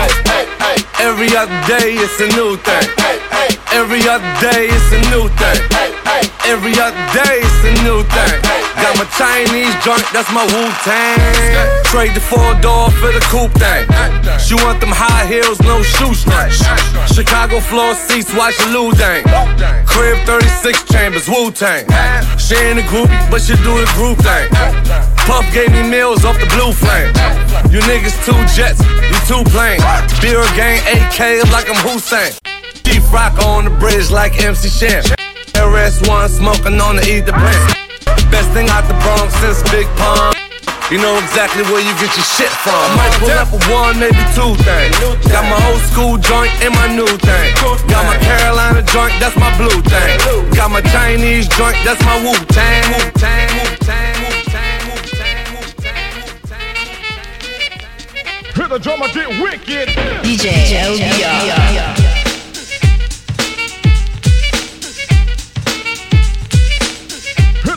Every 0.99 1.35
other 1.35 1.59
day 1.67 1.99
it's 1.99 2.19
a 2.21 2.27
new 2.37 2.55
thing. 2.57 2.87
Every 3.73 4.07
other 4.07 4.31
day 4.39 4.69
it's 4.71 4.91
a 4.93 5.01
new 5.11 5.27
thing. 5.35 5.90
Every 6.45 6.73
other 6.81 6.97
day 7.13 7.45
it's 7.45 7.61
a 7.63 7.73
new 7.85 8.01
thing. 8.01 8.41
Got 8.81 8.97
my 8.97 9.05
Chinese 9.13 9.75
joint, 9.85 10.01
that's 10.09 10.31
my 10.33 10.41
Wu 10.49 10.63
Tang. 10.81 11.21
Trade 11.85 12.15
the 12.15 12.19
four 12.19 12.55
door 12.61 12.89
for 12.97 13.13
the 13.13 13.21
coupe 13.29 13.53
thing. 13.61 13.85
She 14.41 14.55
want 14.55 14.81
them 14.81 14.89
high 14.89 15.25
heels, 15.29 15.61
no 15.61 15.83
shoestrings. 15.83 16.57
Chicago 17.13 17.59
floor 17.59 17.93
seats, 17.93 18.33
watch 18.33 18.57
the 18.57 18.73
Luol 18.73 18.91
Deng. 18.97 19.21
Crib 19.85 20.17
36 20.25 20.83
chambers, 20.89 21.29
Wu 21.29 21.51
Tang. 21.51 21.85
She 22.41 22.55
ain't 22.55 22.79
a 22.79 22.85
groupie, 22.89 23.21
but 23.29 23.41
she 23.41 23.53
do 23.61 23.77
the 23.77 23.89
group 23.93 24.17
thing. 24.25 24.49
Puff 25.29 25.45
gave 25.53 25.71
me 25.71 25.83
meals 25.85 26.25
off 26.25 26.39
the 26.39 26.49
blue 26.57 26.73
flame. 26.73 27.13
You 27.69 27.79
niggas 27.85 28.17
two 28.25 28.39
jets, 28.57 28.81
you 28.81 29.17
two 29.29 29.45
planes. 29.53 29.85
Beer 30.19 30.41
gang 30.57 30.81
AK 30.89 31.45
like 31.53 31.69
I'm 31.69 31.77
Hussein. 31.85 32.33
Chief 32.83 33.05
Rock 33.13 33.37
on 33.45 33.65
the 33.65 33.71
bridge 33.77 34.09
like 34.09 34.43
MC 34.43 35.20
Shan. 35.71 35.91
RS1 35.91 36.29
smoking 36.29 36.81
on 36.81 36.95
the 36.97 37.03
ether 37.07 37.31
brand. 37.31 37.75
Best 38.31 38.49
thing 38.51 38.69
out 38.69 38.87
the 38.87 38.93
Bronx 39.03 39.33
since 39.39 39.63
Big 39.71 39.87
Pun. 39.97 40.33
You 40.91 40.97
know 40.97 41.17
exactly 41.19 41.63
where 41.63 41.79
you 41.79 41.93
get 41.95 42.11
your 42.17 42.25
shit 42.25 42.51
from. 42.51 42.75
I 42.75 42.95
might 42.99 43.13
pull 43.19 43.31
up 43.31 43.47
a 43.53 43.59
one, 43.71 43.99
maybe 43.99 44.19
two 44.35 44.55
things. 44.67 44.95
Got 45.31 45.47
my 45.47 45.55
old 45.71 45.81
school 45.87 46.17
joint 46.17 46.51
and 46.59 46.75
my 46.75 46.87
new 46.93 47.07
thing. 47.07 47.55
Got 47.87 48.03
my 48.05 48.17
Carolina 48.19 48.83
joint, 48.83 49.13
that's 49.19 49.35
my 49.37 49.55
blue 49.55 49.81
thing. 49.87 50.19
Got 50.53 50.71
my 50.71 50.81
Chinese 50.81 51.47
joint, 51.47 51.77
that's 51.85 52.03
my 52.03 52.19
Wu 52.19 52.35
Tang. 52.51 52.91
Wu 52.91 52.99
Tang, 53.15 53.47
Wu 53.55 53.63
Tang, 53.79 54.19
Wu 54.19 54.35
Tang, 54.51 54.91
Wu 54.91 54.99
Tang. 54.99 56.11
Hear 58.55 58.67
the 58.67 58.79
drummer 58.79 59.07
get 59.13 59.29
wicked. 59.39 59.87
DJ 60.27 60.75
LBR. 60.75 62.10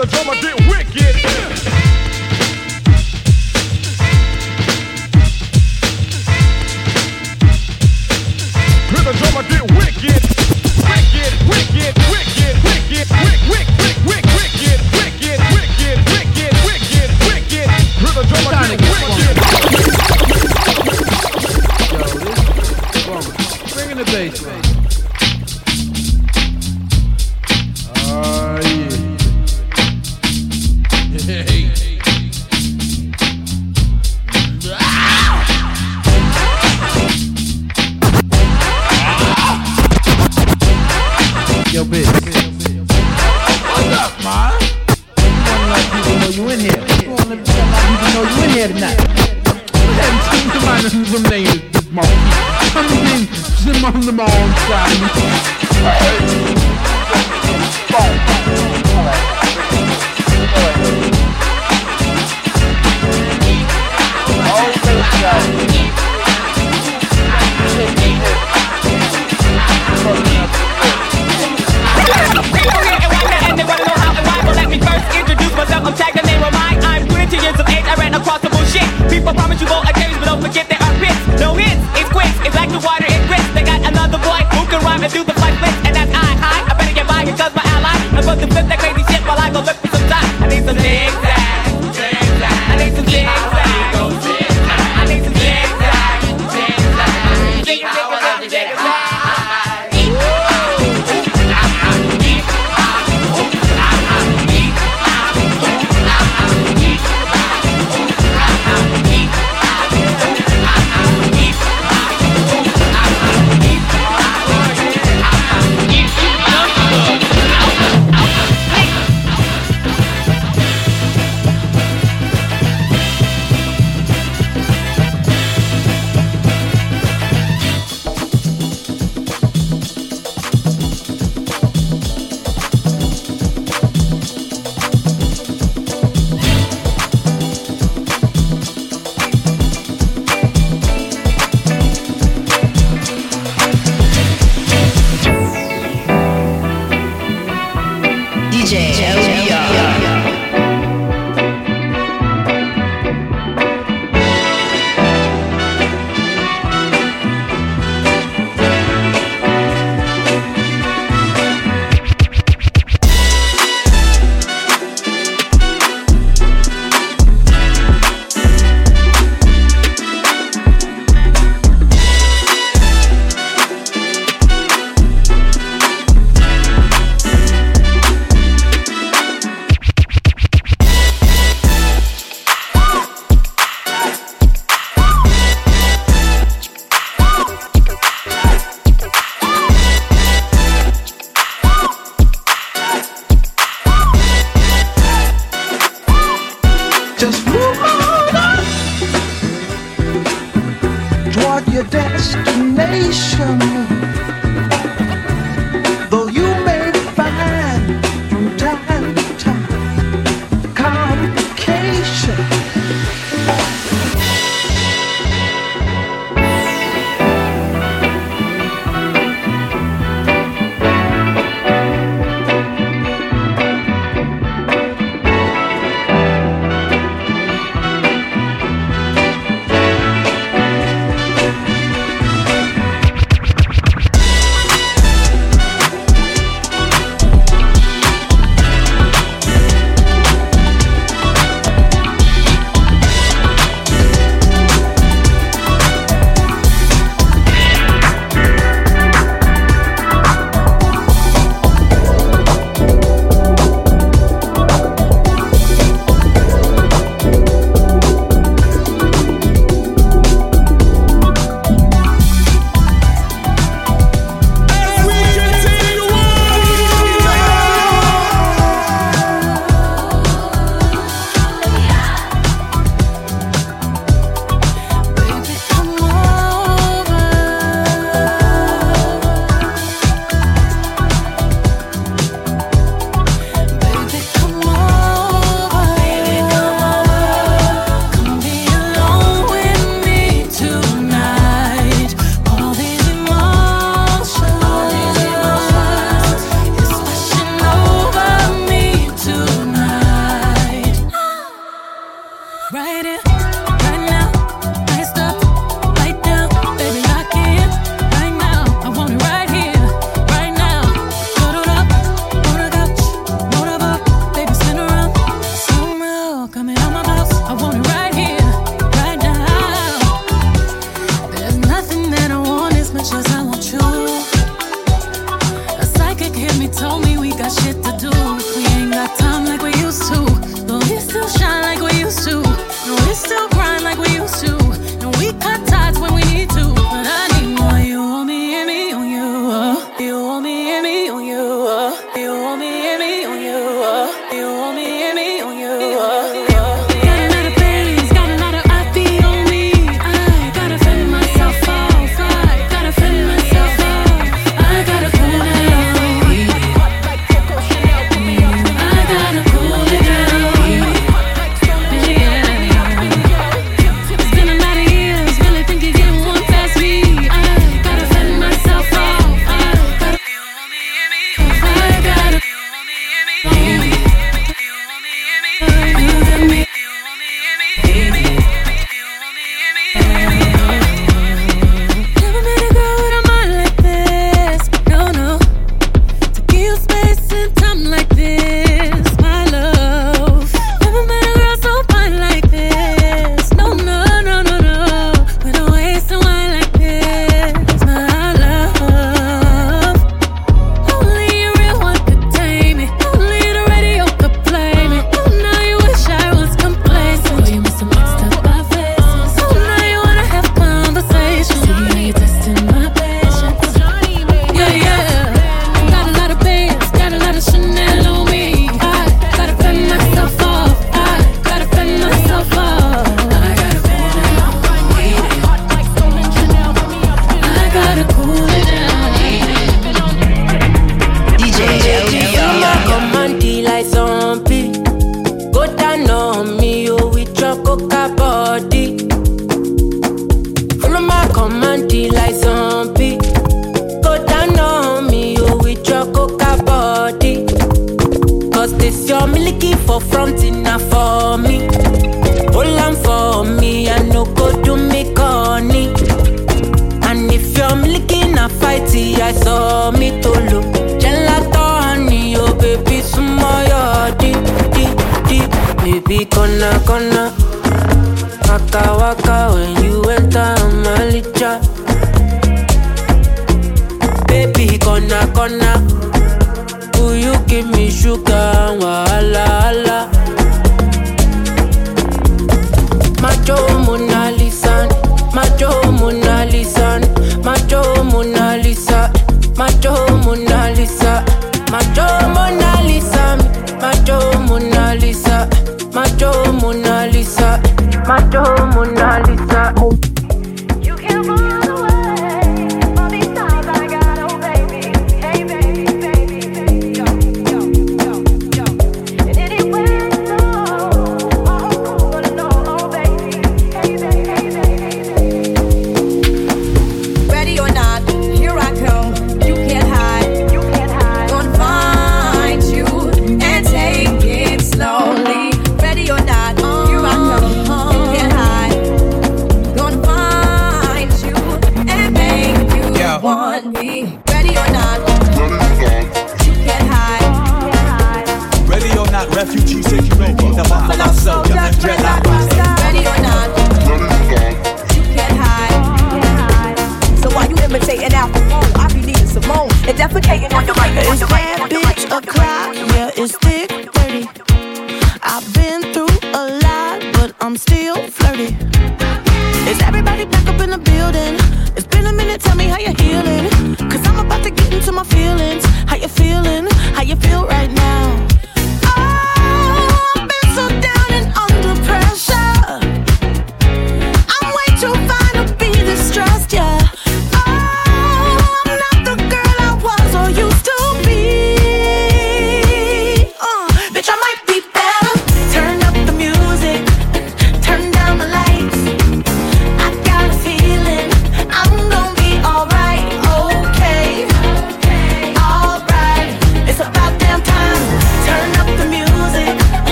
The 0.00 0.06
drummer 0.06 0.34
get 0.40 0.56
wicked. 0.66 1.14
Hear 8.88 9.04
the 9.04 9.12
drummer 9.12 9.44
get 9.44 9.64
wicked. 9.76 10.22
Wicked, 10.88 11.32
wicked, 11.52 11.92
wicked, 12.08 12.56
wicked, 12.64 13.06
wick, 13.20 13.40
wick, 13.52 13.68
wick, 13.76 13.98
wick, 14.08 14.24
wicked, 14.40 14.80
wicked, 14.96 15.38
wicked, 15.52 16.00
wicked, 16.08 16.52
wicked, 16.64 17.10
wicked. 17.28 17.68
Hear 18.00 18.12
the 18.16 18.24
drummer 18.24 18.56
get 18.56 18.80
wicked. 18.88 19.36
Bring 23.74 23.88
in 23.90 23.98
the 23.98 24.04
bass 24.06 24.59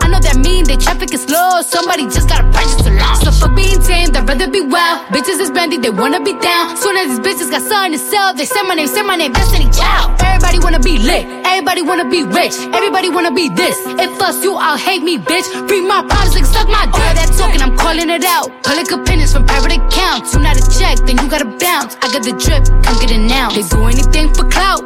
I 0.00 0.08
know 0.08 0.20
that 0.20 0.36
mean 0.36 0.64
the 0.64 0.76
traffic 0.76 1.12
is 1.12 1.22
slow. 1.24 1.60
Somebody 1.62 2.04
just 2.04 2.28
gotta 2.28 2.48
purchase 2.48 2.86
a 2.86 2.90
launch. 2.90 3.24
So 3.24 3.30
for 3.32 3.48
being 3.52 3.80
tame, 3.80 3.99
I'd 3.99 3.99
rather 4.40 4.52
be 4.52 4.60
wild. 4.60 5.06
Bitches 5.08 5.38
is 5.40 5.50
brandy, 5.50 5.76
they 5.76 5.90
wanna 5.90 6.20
be 6.20 6.32
down. 6.40 6.76
Soon 6.76 6.96
as 6.96 7.08
these 7.08 7.20
bitches 7.20 7.50
got 7.50 7.62
something 7.62 7.92
to 7.92 7.98
sell, 7.98 8.32
they 8.34 8.44
say 8.44 8.62
my 8.62 8.74
name, 8.74 8.86
say 8.86 9.02
my 9.02 9.16
name, 9.16 9.32
Destiny 9.32 9.68
Child. 9.70 10.20
Everybody 10.22 10.58
wanna 10.58 10.80
be 10.80 10.98
lit, 10.98 11.26
everybody 11.44 11.82
wanna 11.82 12.08
be 12.08 12.22
rich, 12.24 12.54
everybody 12.72 13.08
wanna 13.10 13.32
be 13.32 13.48
this. 13.50 13.76
If 14.00 14.20
us 14.22 14.42
you, 14.42 14.54
I'll 14.54 14.78
hate 14.78 15.02
me, 15.02 15.18
bitch. 15.18 15.46
Free 15.68 15.82
my 15.82 16.02
problems, 16.08 16.34
like 16.34 16.46
suck 16.46 16.68
my 16.68 16.86
dick. 16.86 16.94
All 16.94 17.14
that 17.14 17.30
talking, 17.36 17.60
I'm 17.60 17.76
calling 17.76 18.08
it 18.08 18.24
out. 18.24 18.48
Public 18.62 18.90
opinions 18.90 19.32
from 19.32 19.44
private 19.46 19.76
accounts. 19.76 20.34
You 20.34 20.40
not 20.40 20.56
a 20.56 20.64
check, 20.78 20.96
then 21.06 21.18
you 21.18 21.28
gotta 21.28 21.50
bounce. 21.64 21.96
I 22.02 22.08
got 22.12 22.22
the 22.24 22.32
drip, 22.32 22.64
come 22.84 22.96
get 23.00 23.10
it 23.10 23.18
now. 23.18 23.50
They 23.50 23.62
do 23.62 23.84
anything 23.84 24.32
for 24.32 24.48
clout, 24.48 24.80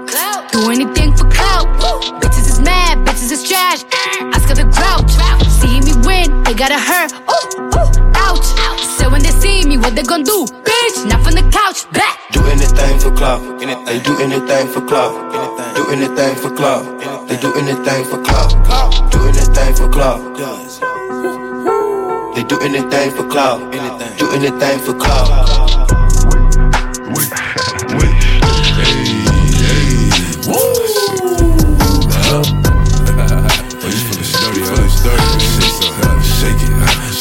do 0.51 0.71
anything 0.71 1.15
for 1.17 1.31
clout. 1.31 1.67
Bitches 2.21 2.49
is 2.49 2.61
mad, 2.61 2.99
bitches 3.07 3.31
is 3.31 3.43
trash. 3.47 3.85
Oscar 4.35 4.55
the 4.55 4.67
grouch. 4.77 5.13
See 5.61 5.81
me 5.87 5.95
win, 6.07 6.43
they 6.43 6.55
gotta 6.55 6.79
hurt. 6.79 7.13
Ooh, 7.31 7.79
ooh, 7.79 7.91
ouch. 8.27 8.49
So 8.99 9.11
when 9.11 9.23
they 9.23 9.35
see 9.45 9.65
me, 9.69 9.77
what 9.77 9.95
they 9.95 10.03
gon' 10.03 10.23
do? 10.23 10.47
Bitch, 10.69 10.97
not 11.11 11.21
from 11.25 11.35
the 11.39 11.45
couch, 11.53 11.81
back. 11.93 12.17
Do 12.33 12.41
anything 12.55 12.99
for 12.99 13.13
clout. 13.19 13.43
They 13.87 14.01
do 14.01 14.13
anything 14.25 14.67
for 14.73 14.83
clout. 14.91 15.13
Do 15.77 15.83
anything 15.95 16.35
for 16.43 16.51
clout. 16.59 16.85
They 17.29 17.37
do 17.37 17.51
anything 17.61 18.05
for 18.11 18.21
clout. 18.27 18.51
Do 19.13 19.19
anything 19.31 19.73
for 19.79 19.89
clout. 19.97 20.21
They 22.35 22.45
do 22.53 22.57
anything 22.69 23.11
for 23.17 23.27
clout. 23.29 23.61
Do 24.21 24.27
anything 24.33 24.79
for 24.87 24.95
clout. 25.03 25.64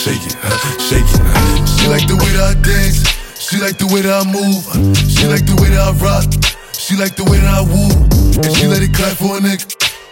She 0.03 1.87
like 1.87 2.03
the 2.11 2.19
way 2.19 2.35
that 2.35 2.51
I 2.51 2.59
dance. 2.59 3.07
She 3.39 3.55
like 3.63 3.79
the 3.79 3.87
way 3.87 4.03
that 4.03 4.11
I 4.11 4.27
move. 4.27 4.59
She 5.07 5.23
like 5.31 5.47
the 5.47 5.55
way 5.63 5.71
that 5.71 5.79
I 5.79 5.95
rock. 6.03 6.27
She 6.75 6.99
like 6.99 7.15
the 7.15 7.23
way 7.23 7.39
that 7.39 7.47
I 7.47 7.63
woo. 7.63 7.87
And 8.43 8.51
she 8.51 8.67
let 8.67 8.83
it 8.83 8.91
clap 8.91 9.15
for 9.15 9.39
a 9.39 9.39
nigga. 9.39 9.63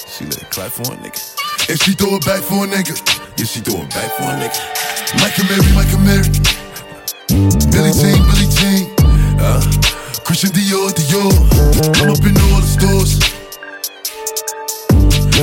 She 0.08 0.24
let 0.24 0.40
it 0.40 0.48
clap 0.48 0.72
for 0.72 0.88
a 0.88 0.96
nigga. 0.96 1.20
And 1.68 1.76
she 1.76 1.92
throw 1.92 2.16
it 2.16 2.24
back 2.24 2.40
for 2.40 2.64
a 2.64 2.68
nigga. 2.72 2.96
Yeah, 3.36 3.44
she 3.44 3.60
throw 3.60 3.84
it 3.84 3.92
back 3.92 4.08
for 4.16 4.32
a 4.32 4.40
nigga. 4.40 4.64
Mike 5.20 5.36
and 5.36 5.52
Mary, 5.52 5.68
Mike 5.76 5.92
Mary. 6.08 6.32
Billie 7.76 7.92
Jean, 7.92 8.24
Billie 8.32 8.48
Jean. 8.48 8.96
Uh, 9.44 9.60
Christian 10.24 10.56
Dior, 10.56 10.88
Dior. 10.96 11.36
I'm 12.00 12.16
up 12.16 12.24
in 12.24 12.40
all 12.48 12.64
the 12.64 12.72
stores. 12.72 13.20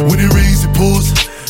When 0.09 0.17
it 0.17 0.33
rains, 0.33 0.65
it 0.65 0.73
pours. 0.73 1.18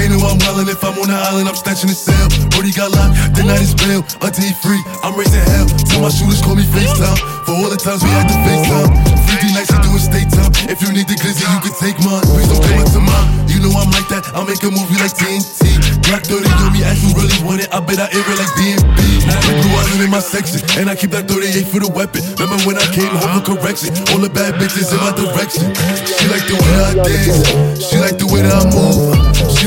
They 0.00 0.08
know 0.08 0.16
I'm 0.24 0.40
wildin' 0.40 0.72
if 0.72 0.80
I'm 0.80 0.96
on 0.96 1.12
the 1.12 1.18
island, 1.28 1.44
I'm 1.44 1.52
snatching 1.54 1.92
the 1.92 1.98
cell. 1.98 2.24
Brody 2.56 2.72
got 2.72 2.88
locked, 2.88 3.36
the 3.36 3.44
night 3.44 3.60
is 3.60 3.76
bail. 3.76 4.00
Until 4.24 4.48
he 4.48 4.56
free, 4.64 4.80
I'm 5.04 5.12
raising 5.12 5.44
hell. 5.52 5.68
Tell 5.92 6.00
my 6.00 6.08
shooters 6.08 6.40
call 6.40 6.56
me 6.56 6.64
FaceTime. 6.64 7.20
For 7.44 7.52
all 7.52 7.68
the 7.68 7.76
times 7.76 8.00
we 8.00 8.08
had 8.08 8.24
to 8.32 8.36
FaceTime. 8.40 8.88
50 9.28 9.52
nights, 9.52 9.68
you 9.68 9.80
doing 9.84 10.00
state 10.00 10.32
time. 10.32 10.56
If 10.72 10.80
you 10.80 10.88
need 10.96 11.04
the 11.04 11.20
glizzy, 11.20 11.44
you 11.44 11.60
can 11.60 11.76
take 11.76 12.00
mine. 12.00 12.24
Please 12.32 12.48
don't 12.48 12.64
come 12.64 12.80
up 12.80 12.88
to 12.96 13.00
mine. 13.04 13.44
You 13.52 13.60
know 13.60 13.76
I'm 13.76 13.92
like 13.92 14.08
that, 14.08 14.24
I'll 14.32 14.48
make 14.48 14.64
a 14.64 14.72
movie 14.72 14.96
like 14.96 15.12
TNT. 15.12 15.68
Black 16.08 16.24
30 16.24 16.48
on 16.48 16.72
me, 16.72 16.80
ask 16.80 17.04
who 17.04 17.12
really 17.12 17.36
want 17.44 17.60
it. 17.60 17.68
I 17.68 17.84
bet 17.84 18.00
I 18.00 18.08
air 18.08 18.24
it 18.24 18.38
like 18.40 18.52
DMB. 18.56 18.98
Now 19.28 19.36
I 19.36 19.84
out 19.84 20.00
in 20.00 20.10
my 20.10 20.24
section, 20.24 20.64
and 20.80 20.88
I 20.88 20.96
keep 20.96 21.12
that 21.12 21.28
38 21.28 21.68
for 21.68 21.80
the 21.84 21.92
weapon. 21.92 22.24
Remember 22.40 22.56
when 22.64 22.80
I 22.80 22.86
came 22.88 23.12
home 23.12 23.36
for 23.36 23.52
correction? 23.52 23.92
All 24.10 24.20
the 24.22 24.32
bad 24.32 24.56
bitches 24.56 24.88
in 24.88 24.98
my 25.04 25.12
direction. 25.12 25.68
She 26.08 26.24
like 26.32 26.48
the 26.48 26.56
way 26.56 26.74
I 26.80 26.92
dance, 27.04 27.84
she 27.84 28.00
like 28.00 28.16
the 28.16 28.26
way 28.32 28.40
that 28.40 28.56
I 28.56 28.64
move, 28.72 29.12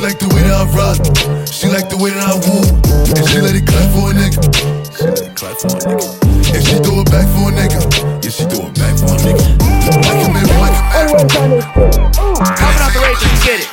like 0.04 0.20
the 0.20 0.28
way 0.36 0.44
that 0.44 0.52
I 0.52 0.68
rock, 0.76 1.00
she 1.48 1.72
like 1.72 1.88
the 1.88 1.96
way 1.96 2.12
that 2.12 2.28
I 2.28 2.36
woo, 2.36 2.60
and 3.16 3.24
she 3.24 3.40
let 3.40 3.56
it 3.56 3.64
clap 3.64 3.88
for 3.96 4.12
a 4.12 4.14
nigga. 4.14 4.36
She 4.92 5.08
let 5.08 5.24
it 5.24 5.32
clap 5.32 5.56
for 5.56 5.80
a 5.80 5.80
nigga. 5.80 6.04
And 6.52 6.60
she 6.60 6.76
throw 6.84 7.00
it 7.00 7.08
back 7.08 7.24
for 7.32 7.48
a 7.48 7.56
nigga. 7.56 7.80
Yeah, 8.20 8.28
she 8.28 8.44
throw 8.52 8.68
it 8.68 8.76
back 8.76 9.00
for 9.00 9.16
a 9.16 9.24
nigga. 9.24 9.48
Like 10.04 10.20
a 10.20 10.28
man, 10.28 10.44
like 10.60 10.76
a 10.76 11.08
Popping 12.36 12.84
out 12.84 12.92
the 12.92 13.00
race, 13.00 13.24
you 13.24 13.32
get 13.48 13.64
it. 13.64 13.72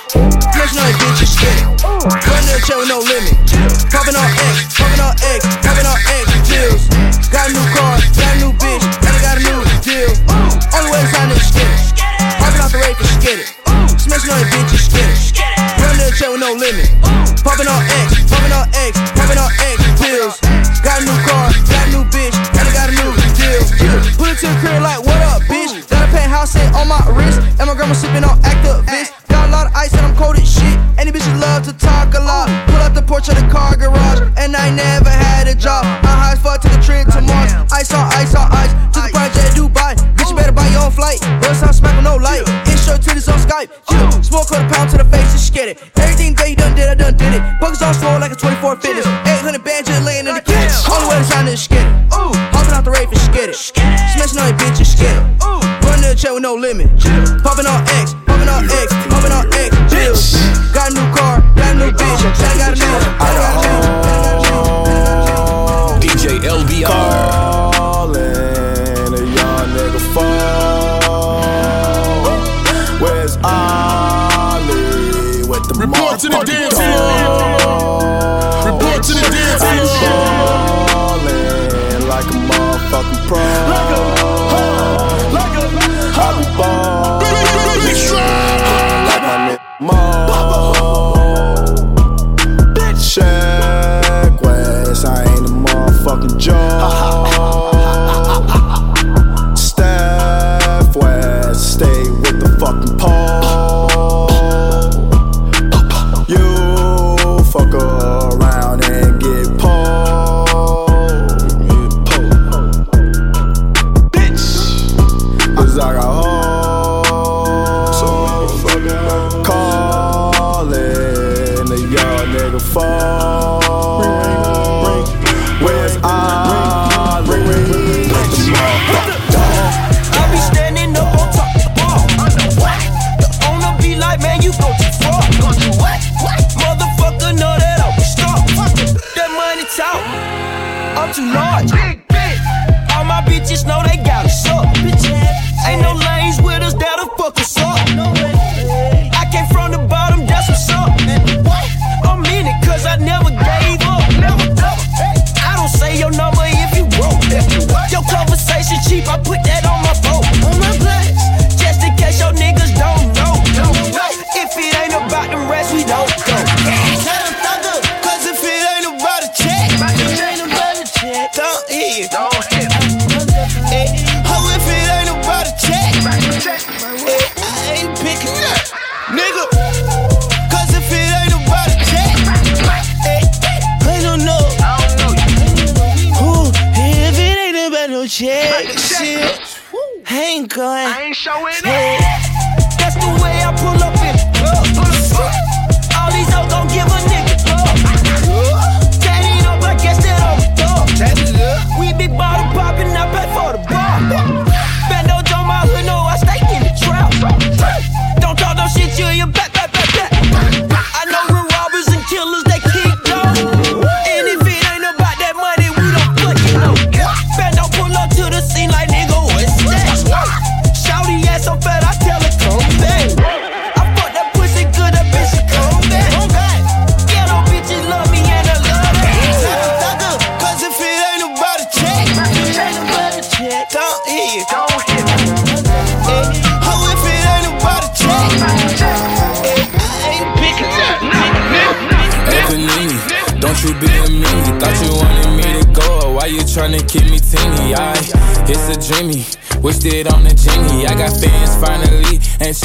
Flesh 0.54 0.78
on 0.78 0.94
bitch, 1.02 1.18
you 1.18 1.26
get 1.34 1.50
it. 1.50 1.66
Run 1.82 2.42
to 2.46 2.52
the 2.54 2.62
chair 2.62 2.78
with 2.78 2.86
no 2.86 3.02
limit. 3.02 3.34
Popping 3.90 4.14
on 4.14 4.30
X, 4.30 4.70
popping 4.78 5.02
on 5.02 5.18
X, 5.34 5.49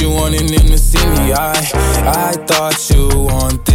You 0.00 0.10
wanted 0.10 0.48
them 0.48 0.66
to 0.68 0.78
see 0.78 1.04
me? 1.06 1.32
I, 1.32 1.52
I 2.04 2.32
thought 2.46 2.90
you 2.90 3.08
want 3.18 3.65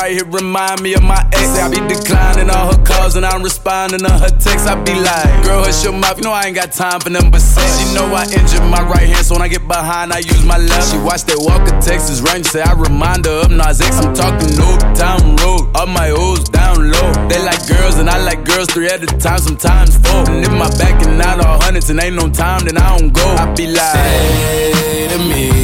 right 0.00 0.12
here 0.12 0.24
remind 0.24 0.80
me 0.80 0.94
of 0.94 1.02
my 1.02 1.20
ex. 1.32 1.58
I 1.60 1.68
be 1.68 1.80
declining 1.84 2.48
all 2.48 2.72
her 2.72 2.82
calls 2.84 3.16
and 3.16 3.26
I'm 3.26 3.42
responding 3.42 4.00
to 4.00 4.10
her 4.10 4.32
texts. 4.40 4.66
I 4.66 4.74
be 4.82 4.94
like, 4.94 5.44
girl, 5.44 5.64
hush 5.64 5.84
your 5.84 5.92
mouth. 5.92 6.16
You 6.16 6.24
know 6.24 6.32
I 6.32 6.44
ain't 6.44 6.56
got 6.56 6.72
time 6.72 7.00
for 7.00 7.10
but 7.10 7.40
sex. 7.40 7.68
She 7.78 7.94
know 7.94 8.06
I 8.14 8.24
injured 8.24 8.64
my 8.64 8.82
right 8.82 9.08
hand, 9.08 9.26
so 9.26 9.34
when 9.34 9.42
I 9.42 9.48
get 9.48 9.66
behind, 9.68 10.12
I 10.12 10.18
use 10.18 10.44
my 10.44 10.56
left. 10.56 10.90
She 10.90 10.98
watch 10.98 11.24
that 11.24 11.36
Walker 11.38 11.76
Texas 11.80 12.20
Ranger, 12.20 12.48
say 12.48 12.62
I 12.62 12.72
remind 12.72 13.26
her 13.26 13.44
of 13.44 13.50
Nas 13.50 13.80
X. 13.80 14.00
I'm 14.00 14.14
talking 14.14 14.48
Old 14.56 14.80
Town 14.96 15.36
Road, 15.36 15.68
all 15.76 15.86
my 15.86 16.10
O's 16.10 16.48
down 16.48 16.90
low. 16.90 17.12
They 17.28 17.40
like 17.44 17.60
girls 17.68 17.98
and 17.98 18.08
I 18.08 18.18
like 18.24 18.44
girls 18.44 18.68
three 18.72 18.88
at 18.88 19.02
a 19.02 19.06
time, 19.06 19.38
sometimes 19.38 19.96
four. 19.98 20.24
And 20.30 20.40
if 20.44 20.52
my 20.52 20.70
back 20.80 21.04
and 21.04 21.20
out 21.20 21.44
all 21.44 21.60
hundreds 21.60 21.90
and 21.90 22.00
ain't 22.00 22.16
no 22.16 22.30
time, 22.30 22.64
then 22.64 22.78
I 22.78 22.96
don't 22.96 23.12
go. 23.12 23.26
I 23.36 23.52
be 23.52 23.66
like, 23.66 23.94
Say 23.94 25.08
to 25.12 25.18
me 25.18 25.59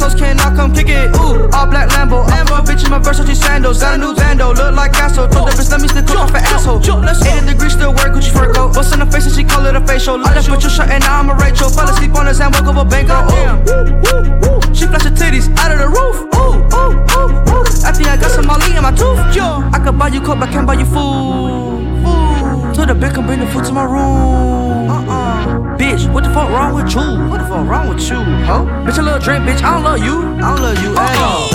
Ugly 0.00 0.08
assholes 0.08 0.20
cannot 0.20 0.56
come 0.56 0.72
kick 0.72 0.88
it. 0.88 1.14
Ooh, 1.16 1.48
all 1.52 1.66
black 1.66 1.88
Lambo. 1.90 2.24
I'm 2.24 2.46
a 2.48 2.64
bitch 2.64 2.84
in 2.84 2.90
my 2.90 2.98
Versace 2.98 3.36
sandals. 3.36 3.80
Got 3.80 3.94
a 3.94 3.98
new 3.98 4.14
bando, 4.14 4.52
look 4.52 4.74
like 4.74 4.92
Castro. 4.92 5.28
Told 5.28 5.48
the 5.48 5.52
bitch 5.52 5.70
let 5.70 5.80
me 5.80 5.88
stick 5.88 6.08
off 6.16 6.30
an 6.30 6.42
asshole. 6.44 6.80
80 6.80 7.46
degrees 7.46 7.72
still 7.72 7.92
wear 7.92 8.08
Gucci 8.08 8.32
fur 8.32 8.52
coat. 8.52 8.74
Bust 8.74 8.94
in 8.94 9.00
the 9.00 9.06
face 9.06 9.26
and 9.26 9.34
she 9.34 9.44
call 9.44 9.66
it 9.66 9.76
a 9.76 9.80
facial. 9.86 10.16
I 10.16 10.34
left 10.34 10.50
with 10.50 10.62
your 10.62 10.70
shirt 10.70 10.88
and 10.88 11.04
now 11.04 11.20
I'm 11.20 11.30
a 11.30 11.34
Rachel. 11.34 11.68
Fell 11.68 11.88
asleep 11.88 12.14
on 12.14 12.26
his 12.26 12.38
hand, 12.38 12.54
woke 12.54 12.66
up 12.66 12.76
a 12.76 12.84
bank. 12.84 13.08
Oh, 13.10 13.28
ooh, 13.28 14.74
she 14.74 14.86
flash 14.86 15.04
her 15.04 15.12
titties 15.12 15.52
out 15.58 15.72
of 15.72 15.78
the 15.78 15.88
roof. 15.88 16.16
Ooh, 16.32 16.64
ooh, 16.80 16.96
ooh, 17.20 17.52
ooh. 17.52 17.84
After 17.84 18.08
I 18.08 18.16
got 18.16 18.30
some 18.30 18.46
Molly 18.46 18.76
in 18.76 18.82
my 18.82 18.92
tooth. 18.92 19.20
Yo, 19.36 19.44
I 19.72 19.80
could 19.84 19.98
buy 19.98 20.08
you 20.08 20.20
coke, 20.20 20.40
but 20.40 20.50
can't 20.50 20.66
buy 20.66 20.74
you 20.74 20.86
food. 20.86 22.00
Food. 22.04 22.74
To 22.74 22.86
the 22.86 22.94
bed, 22.94 23.14
come 23.14 23.26
bring 23.26 23.40
the 23.40 23.46
food 23.48 23.64
to 23.66 23.72
my 23.72 23.84
room. 23.84 24.59
Uh-uh. 25.08 25.78
Bitch, 25.78 26.12
what 26.12 26.24
the 26.24 26.30
fuck 26.30 26.50
wrong 26.50 26.74
with 26.74 26.92
you? 26.92 27.00
What 27.30 27.38
the 27.38 27.46
fuck 27.48 27.66
wrong 27.66 27.88
with 27.88 28.02
you, 28.08 28.20
huh? 28.44 28.64
Bitch, 28.84 28.98
I 28.98 29.02
love 29.02 29.22
drink, 29.24 29.44
bitch. 29.44 29.62
I 29.62 29.74
don't 29.74 29.84
love 29.84 30.04
you. 30.04 30.20
I 30.36 30.52
don't 30.52 30.60
love 30.60 30.78
you 30.84 30.92
at 30.96 31.16
all. 31.24 31.48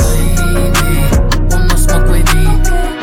Want 1.54 1.70
no 1.70 1.76
smoke 1.78 2.10
with 2.10 2.26
me? 2.34 2.46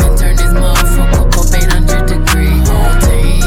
And 0.03 0.19
turn 0.19 0.35
this 0.35 0.51
motherfucker 0.51 1.31
up 1.31 1.55
800 1.55 2.09
degree. 2.11 2.59
Whole 2.67 2.95
team. 3.07 3.39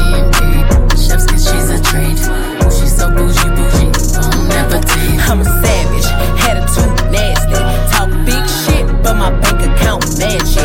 Chef's 0.96 1.26
kiss, 1.26 1.44
she's 1.44 1.68
a 1.68 1.82
treat. 1.84 2.16
Ooh, 2.16 2.72
she's 2.72 2.96
so 2.96 3.12
bougie, 3.12 3.52
bougie. 3.52 3.92
I'll 4.16 4.48
never 4.48 4.80
tease. 4.80 5.20
I'm 5.28 5.40
a 5.40 5.44
savage, 5.44 6.08
attitude 6.48 7.12
nasty. 7.12 7.60
Talk 7.92 8.08
big 8.24 8.44
shit, 8.48 8.86
but 9.02 9.16
my 9.20 9.30
bank 9.40 9.60
account 9.68 10.00
match 10.18 10.56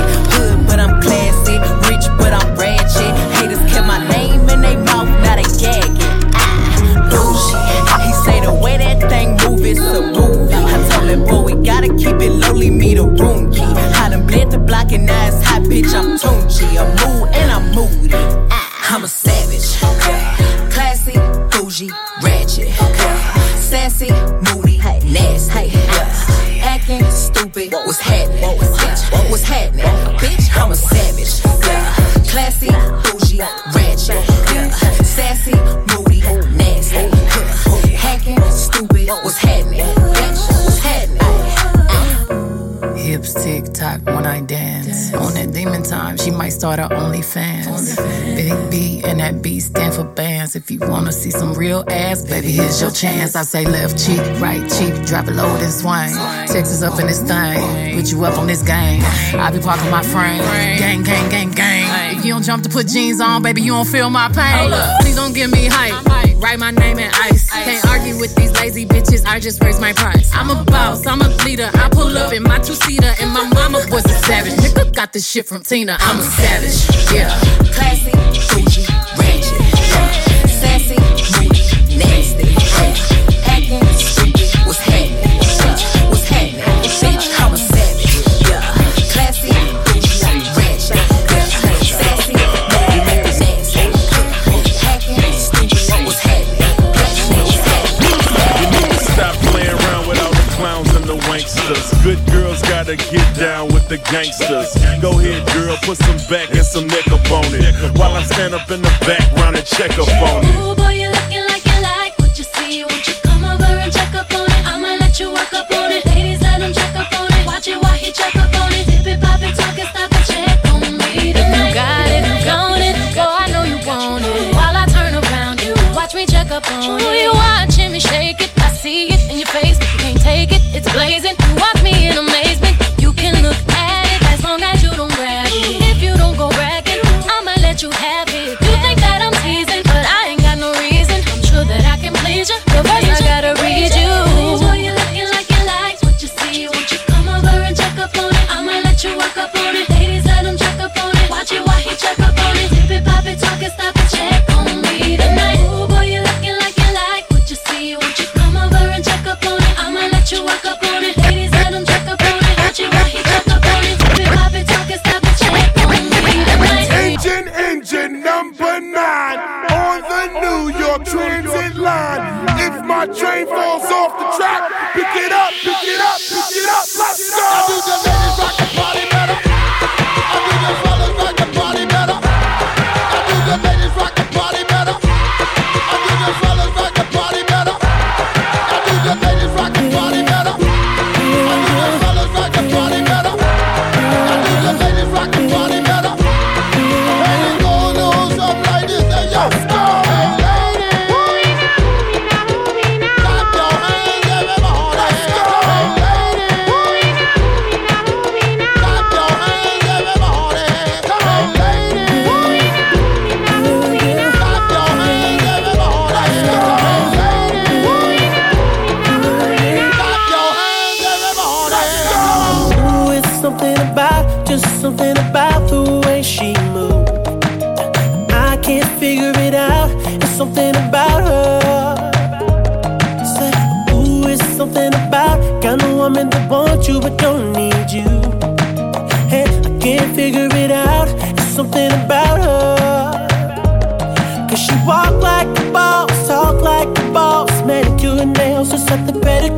start 46.61 46.77
her 46.77 46.89
OnlyFans. 46.89 47.97
Big 48.35 48.53
B 48.69 49.01
and 49.03 49.19
that 49.19 49.41
B 49.41 49.59
stand 49.59 49.95
for 49.95 50.03
bands. 50.03 50.55
If 50.55 50.69
you 50.69 50.77
wanna 50.79 51.11
see 51.11 51.31
some 51.31 51.53
real 51.55 51.83
ass, 51.87 52.21
baby, 52.21 52.51
here's 52.51 52.79
your 52.79 52.91
chance. 52.91 53.35
I 53.35 53.41
say 53.41 53.65
left 53.65 53.97
cheek, 53.97 54.21
right 54.39 54.61
cheek, 54.69 54.93
drop 55.03 55.27
it 55.27 55.33
low 55.33 55.55
and 55.55 55.73
swing. 55.73 56.13
Texas 56.45 56.83
up 56.83 56.99
in 56.99 57.07
this 57.07 57.21
thing, 57.21 57.95
put 57.95 58.11
you 58.11 58.23
up 58.25 58.37
on 58.37 58.45
this 58.45 58.61
game. 58.61 59.01
I 59.41 59.49
be 59.49 59.57
parking 59.59 59.89
my 59.89 60.03
frame, 60.03 60.43
gang, 60.77 61.01
gang, 61.01 61.29
gang, 61.31 61.49
gang. 61.49 61.80
Don't 62.41 62.57
jump 62.57 62.63
to 62.63 62.69
put 62.69 62.87
jeans 62.87 63.21
on, 63.21 63.43
baby, 63.43 63.61
you 63.61 63.71
don't 63.71 63.85
feel 63.87 64.09
my 64.09 64.27
pain. 64.27 64.71
Please 65.01 65.15
don't 65.15 65.31
give 65.31 65.51
me 65.51 65.67
hype. 65.69 65.93
Write 66.41 66.57
my 66.57 66.71
name 66.71 66.97
in 66.97 67.11
ice. 67.13 67.51
Can't 67.51 67.85
argue 67.85 68.17
with 68.17 68.33
these 68.33 68.51
lazy 68.53 68.83
bitches. 68.83 69.27
I 69.27 69.39
just 69.39 69.63
raise 69.63 69.79
my 69.79 69.93
price. 69.93 70.31
I'm 70.33 70.49
a 70.49 70.63
boss. 70.63 71.05
I'm 71.05 71.21
a 71.21 71.27
leader. 71.45 71.69
I 71.75 71.87
pull 71.89 72.17
up 72.17 72.33
in 72.33 72.41
my 72.41 72.57
two 72.57 72.73
seater, 72.73 73.13
and 73.21 73.29
my 73.29 73.47
mama 73.49 73.85
was 73.91 74.05
a 74.05 74.17
savage. 74.25 74.53
Nigga 74.53 74.91
got 74.95 75.13
this 75.13 75.29
shit 75.29 75.47
from 75.47 75.61
Tina. 75.61 75.97
I'm 75.99 76.19
a 76.19 76.23
savage. 76.23 77.13
Yeah. 77.13 77.29
Classy, 77.75 78.09
bougie, 78.09 78.87
ratchet. 79.19 79.59
Yeah. 79.93 80.47
Sassy, 80.47 80.97
moody, 81.37 81.95
nasty. 81.95 82.47
Yeah. 82.47 83.10
The 103.91 103.97
gangsters. 104.09 104.71
Go 105.01 105.19
ahead, 105.19 105.45
girl, 105.51 105.75
put 105.83 105.97
some 105.97 106.17
back 106.29 106.49
and 106.51 106.65
some 106.65 106.87
neck 106.87 107.07
up 107.11 107.29
on 107.29 107.43
it. 107.51 107.75
While 107.99 108.15
I 108.15 108.23
stand 108.23 108.55
up 108.55 108.71
in 108.71 108.81
the 108.81 108.93
background 109.05 109.57
and 109.57 109.65
check 109.65 109.91
up 109.99 110.07
on 110.07 110.45
it. 110.45 110.55
Oh, 110.55 110.75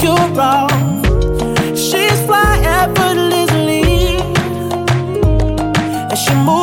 you 0.03 0.15
wrong. 0.35 1.03
She's 1.75 2.19
fly 2.25 2.59
effortlessly, 2.63 4.17
and 6.09 6.17
she 6.17 6.33
moves. 6.35 6.62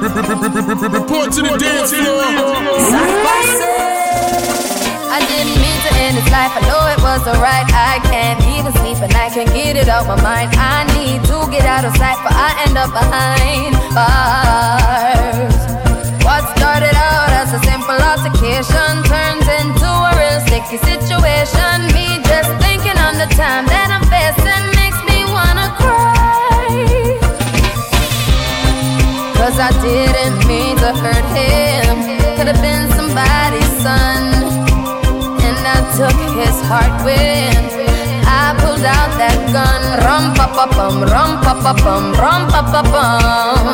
Report 0.00 1.28
to 1.36 1.44
the 1.44 1.60
dance 1.60 1.92
floor. 1.92 2.24
I 5.12 5.20
didn't 5.28 5.60
mean 5.60 5.78
to 5.84 5.90
end 6.00 6.16
this 6.16 6.24
life. 6.32 6.56
I 6.56 6.64
know 6.64 6.80
it 6.88 7.04
was 7.04 7.20
alright. 7.28 7.68
I 7.68 8.00
can't 8.08 8.40
even 8.48 8.72
sleep 8.80 8.96
and 8.96 9.12
I 9.12 9.28
can't 9.28 9.52
get 9.52 9.76
it 9.76 9.92
out 9.92 10.08
my 10.08 10.16
mind. 10.24 10.56
I 10.56 10.88
need 10.96 11.20
to 11.28 11.44
get 11.52 11.68
out 11.68 11.84
of 11.84 11.92
sight, 12.00 12.16
but 12.24 12.32
I 12.32 12.64
end 12.64 12.80
up 12.80 12.88
behind 12.96 13.76
bars. 13.92 15.52
What 16.24 16.48
started 16.56 16.96
out 16.96 17.28
as 17.36 17.52
a 17.52 17.60
simple 17.60 18.00
altercation 18.00 19.04
turns 19.04 19.44
into 19.60 19.84
a 19.84 20.16
real 20.16 20.40
sticky 20.48 20.80
situation. 20.80 21.92
Me 21.92 22.24
just 22.24 22.48
thinking 22.64 22.96
on 22.96 23.20
the 23.20 23.28
time 23.36 23.68
that 23.68 23.92
I'm 23.92 23.99
I 29.60 29.70
didn't 29.82 30.48
mean 30.48 30.74
to 30.78 30.90
hurt 31.02 31.28
him. 31.36 31.96
Could 32.36 32.48
have 32.48 32.62
been 32.62 32.88
somebody's 32.96 33.68
son, 33.84 34.32
and 35.44 35.60
I 35.76 35.84
took 36.00 36.16
his 36.32 36.56
heart 36.64 37.04
when 37.04 37.52
I 38.24 38.56
pulled 38.56 38.84
out 38.84 39.12
that 39.20 39.36
gun. 39.52 39.82
Rum 40.00 40.32
pa 40.32 40.46
pa 40.48 40.64
bum, 40.64 41.02
rum 41.04 41.44
pa 41.44 41.52
pa 41.60 41.72
bum, 41.84 42.12
rum 42.16 42.48
pa 42.48 42.62
pa 42.72 42.80
bum. 42.88 43.66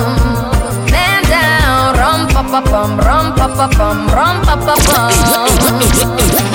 Man 0.91 1.23
down, 1.31 1.95
rum 1.95 2.27
pa 2.35 2.43
pa 2.43 2.61
bum, 2.67 2.99
rum 2.99 3.27
pa 3.39 3.47
pa 3.47 3.67
bum, 3.79 3.99
rum 4.11 4.37
pa 4.43 4.57
pa 4.59 4.75
bum. 4.87 5.15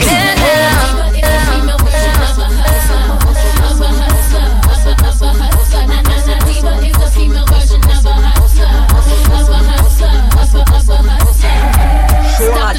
Man 0.07 0.35
down. 0.43 1.00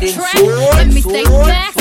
Let 0.02 0.88
me 0.88 1.00
think 1.00 1.28
back. 1.28 1.71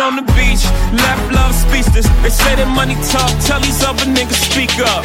On 0.00 0.16
the 0.16 0.22
beach, 0.32 0.64
left 0.96 1.34
love 1.34 1.54
speechless. 1.54 2.08
They 2.22 2.30
say 2.30 2.56
that 2.56 2.66
money 2.74 2.94
talk, 3.12 3.28
tell 3.44 3.60
these 3.60 3.84
other 3.84 4.06
niggas 4.06 4.40
speak 4.50 4.80
up. 4.80 5.04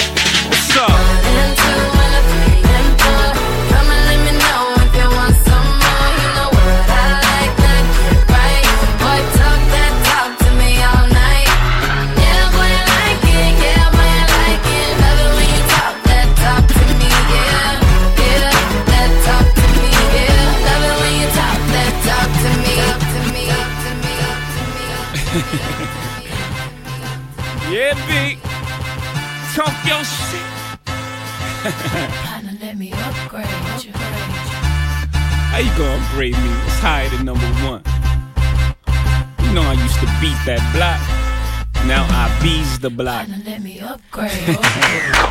God 35.78 36.02
grade 36.16 36.34
me. 36.34 36.50
It's 36.66 36.80
higher 36.80 37.08
than 37.10 37.26
number 37.26 37.46
one. 37.62 37.84
You 39.46 39.54
know 39.54 39.62
I 39.62 39.74
used 39.74 40.00
to 40.00 40.08
beat 40.20 40.40
that 40.50 40.64
block. 40.74 40.98
Now 41.86 42.04
I 42.10 42.26
bees 42.42 42.80
the 42.80 42.90
block. 42.90 43.28
Let 43.46 43.62
me 43.62 43.80
upgrade. 43.80 44.32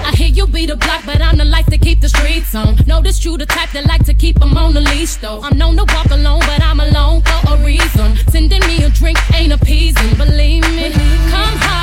I 0.07 0.13
hear 0.15 0.29
you 0.29 0.47
be 0.47 0.65
the 0.67 0.77
block, 0.77 1.03
but 1.05 1.21
I'm 1.21 1.37
the 1.37 1.45
life 1.45 1.67
to 1.67 1.79
keep 1.79 2.01
the 2.01 2.09
streets 2.09 2.55
on. 2.55 2.77
Notice 2.87 3.19
true. 3.19 3.37
the 3.37 3.45
type 3.45 3.73
that 3.73 3.87
like 3.87 4.05
to 4.05 4.15
keep 4.15 4.39
them 4.39 4.57
on 4.57 4.73
the 4.73 4.83
leash, 4.83 5.17
though. 5.17 5.41
I'm 5.43 5.59
known 5.59 5.77
to 5.79 5.85
walk 5.93 6.13
alone, 6.13 6.41
but 6.41 6.63
I'm 6.63 6.79
alone 6.79 7.23
for 7.23 7.55
a 7.55 7.65
reason. 7.65 8.15
Sending 8.31 8.61
me 8.69 8.85
a 8.85 8.91
drink 8.91 9.19
ain't 9.35 9.53
appeasing, 9.53 10.17
believe 10.17 10.63
me. 10.77 10.93
Come 11.29 11.59
home. 11.59 11.76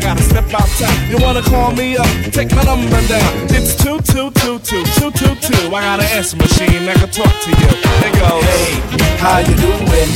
Gotta 0.00 0.22
step. 0.22 0.40
You 1.10 1.18
wanna 1.18 1.42
call 1.42 1.72
me 1.72 1.96
up? 1.96 2.06
Take 2.32 2.50
my 2.54 2.62
number 2.62 3.00
down. 3.06 3.32
It's 3.50 3.74
two 3.74 3.98
two 4.00 4.30
two 4.40 4.58
two 4.60 4.82
two 4.96 5.10
two 5.10 5.34
two. 5.36 5.62
I 5.74 5.80
got 5.80 6.00
an 6.00 6.06
answer 6.16 6.36
machine 6.36 6.86
that 6.86 6.96
can 6.96 7.10
talk 7.10 7.34
to 7.44 7.50
you. 7.50 7.70
It 8.06 8.12
goes, 8.18 8.44
Hey, 8.48 8.72
how 9.18 9.38
you 9.38 9.54
doing? 9.56 10.10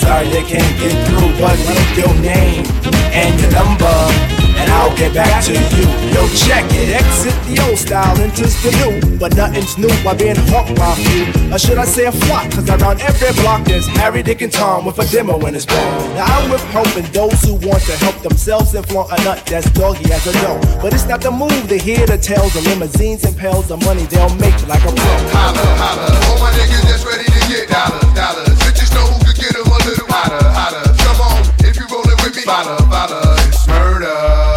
Sorry 0.00 0.28
I 0.28 0.42
can't 0.42 0.74
get 0.80 0.96
through, 1.06 1.32
but 1.40 1.58
your 1.98 2.14
name 2.22 2.64
and 3.12 3.34
your 3.40 3.52
number, 3.52 4.37
and 4.68 4.76
I'll 4.76 4.96
get 4.96 5.14
back 5.14 5.44
to 5.44 5.52
you. 5.52 5.86
Yo, 6.12 6.28
check 6.36 6.64
it. 6.72 6.92
Exit 6.92 7.34
the 7.48 7.56
old 7.68 7.78
style, 7.78 8.16
enters 8.20 8.54
the 8.62 8.70
new, 8.80 9.18
but 9.18 9.34
nothing's 9.34 9.78
new 9.78 9.92
by 10.04 10.14
being 10.14 10.36
hawked 10.52 10.74
by 10.76 10.94
few. 10.94 11.24
Or 11.52 11.58
should 11.58 11.78
I 11.78 11.84
say 11.84 12.06
a 12.06 12.12
flock? 12.12 12.50
Cause 12.52 12.68
around 12.68 13.00
every 13.00 13.32
block 13.42 13.64
there's 13.64 13.86
Harry, 13.98 14.22
Dick, 14.22 14.42
and 14.42 14.52
Tom 14.52 14.84
with 14.84 14.98
a 14.98 15.06
demo 15.10 15.38
in 15.46 15.54
his 15.54 15.64
palm. 15.64 16.14
Now 16.14 16.26
I'm 16.26 16.50
with 16.50 16.64
helping 16.76 17.06
those 17.12 17.40
who 17.42 17.54
want 17.66 17.82
to 17.84 17.96
help 18.04 18.20
themselves 18.22 18.74
and 18.74 18.86
flaunt 18.86 19.12
a 19.12 19.24
nut 19.24 19.42
that's 19.46 19.70
doggy 19.70 20.12
as 20.12 20.26
a 20.26 20.32
dough. 20.44 20.60
But 20.82 20.92
it's 20.92 21.06
not 21.06 21.20
the 21.20 21.30
move 21.30 21.68
to 21.68 21.78
hear 21.78 22.06
the 22.06 22.18
tales 22.18 22.54
of 22.56 22.64
limousines 22.66 23.24
and 23.24 23.36
pails 23.36 23.70
of 23.70 23.82
money 23.84 24.04
they'll 24.06 24.34
make 24.36 24.56
like 24.68 24.84
a 24.84 24.92
pro. 24.92 25.14
Holla, 25.32 25.64
holla. 25.80 26.06
All 26.28 26.38
my 26.40 26.52
niggas 26.52 26.84
that's 26.84 27.04
ready 27.04 27.24
to 27.24 27.40
get 27.48 27.68
dollars, 27.68 28.04
dollars. 28.12 28.58
Bitches 28.60 28.92
know 28.94 29.06
who 29.16 29.24
could 29.24 29.36
get 29.40 29.52
them 29.56 29.66
a 29.66 29.78
little 29.88 30.06
hotter, 30.08 30.44
hotter. 30.52 30.84
Come 31.04 31.20
on, 31.24 31.40
if 31.64 31.76
you 31.76 31.86
rollin' 31.88 32.16
with 32.22 32.36
me, 32.36 32.42
follow, 32.42 32.76
follow. 32.92 33.34
It's 33.48 33.66
murder. 33.66 34.47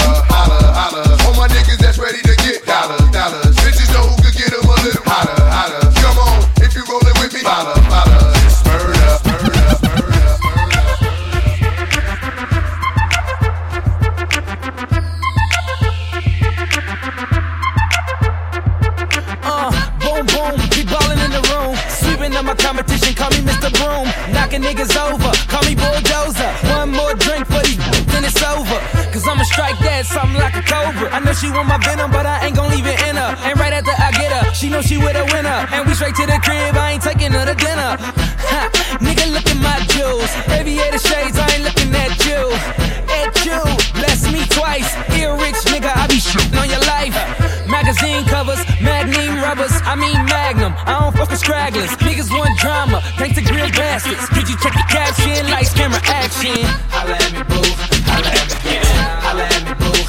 Call 23.21 23.29
me 23.31 23.45
Mr. 23.45 23.69
Broom. 23.77 24.07
Knocking 24.33 24.61
niggas 24.61 24.95
over, 24.97 25.20
strike 29.51 29.79
that 29.83 30.07
something 30.07 30.39
like 30.39 30.55
a 30.55 30.63
cobra. 30.63 31.11
I 31.11 31.19
know 31.19 31.33
she 31.35 31.51
want 31.51 31.67
my 31.67 31.77
venom, 31.83 32.09
but 32.11 32.25
I 32.25 32.47
ain't 32.47 32.55
gon' 32.55 32.71
leave 32.71 32.87
it 32.87 32.99
in 33.07 33.15
her. 33.19 33.31
And 33.43 33.59
right 33.59 33.73
after 33.75 33.91
I 33.91 34.11
get 34.15 34.31
her, 34.31 34.53
she 34.55 34.69
know 34.69 34.81
she 34.81 34.97
with 34.97 35.19
a 35.19 35.25
winner. 35.35 35.67
And 35.75 35.83
we 35.87 35.93
straight 35.93 36.15
to 36.15 36.25
the 36.25 36.39
crib, 36.39 36.75
I 36.75 36.95
ain't 36.95 37.03
taking 37.03 37.31
her 37.35 37.43
to 37.43 37.55
dinner. 37.55 37.99
Ha, 37.99 38.61
nigga, 39.03 39.27
look 39.35 39.45
at 39.45 39.59
my 39.59 39.77
jewels. 39.91 40.31
Aviator 40.47 40.99
shades, 41.03 41.37
I 41.37 41.45
ain't 41.51 41.63
looking 41.67 41.91
at 41.91 42.15
you. 42.23 42.41
At 43.11 43.35
you, 43.43 43.59
bless 43.99 44.31
me 44.31 44.47
twice. 44.55 44.87
Ear 45.19 45.35
rich, 45.35 45.59
nigga, 45.67 45.91
I 45.91 46.07
be 46.07 46.19
shooting 46.23 46.55
on 46.57 46.71
your 46.71 46.83
life. 46.87 47.15
Magazine 47.67 48.23
covers, 48.25 48.59
magnum 48.79 49.35
rubbers, 49.43 49.75
I 49.83 49.95
mean 49.95 50.15
magnum. 50.31 50.73
I 50.87 50.99
don't 50.99 51.15
fuck 51.15 51.29
with 51.29 51.39
stragglers. 51.39 51.91
Niggas 51.99 52.31
want 52.31 52.57
drama, 52.59 53.03
thanks 53.19 53.35
to 53.35 53.43
grill 53.43 53.69
bastards. 53.75 54.27
Could 54.31 54.47
you 54.47 54.55
check 54.63 54.73
the 54.73 54.85
caption? 54.87 55.49
Lights, 55.51 55.73
camera, 55.73 55.99
action. 56.05 56.55
Holla 56.91 57.15
at 57.19 57.31
me, 57.35 57.43
boo. 57.43 57.63
Holla 58.07 58.27
at 58.27 58.47
me, 58.63 58.79
yeah. 58.79 58.90
Holla 59.41 60.00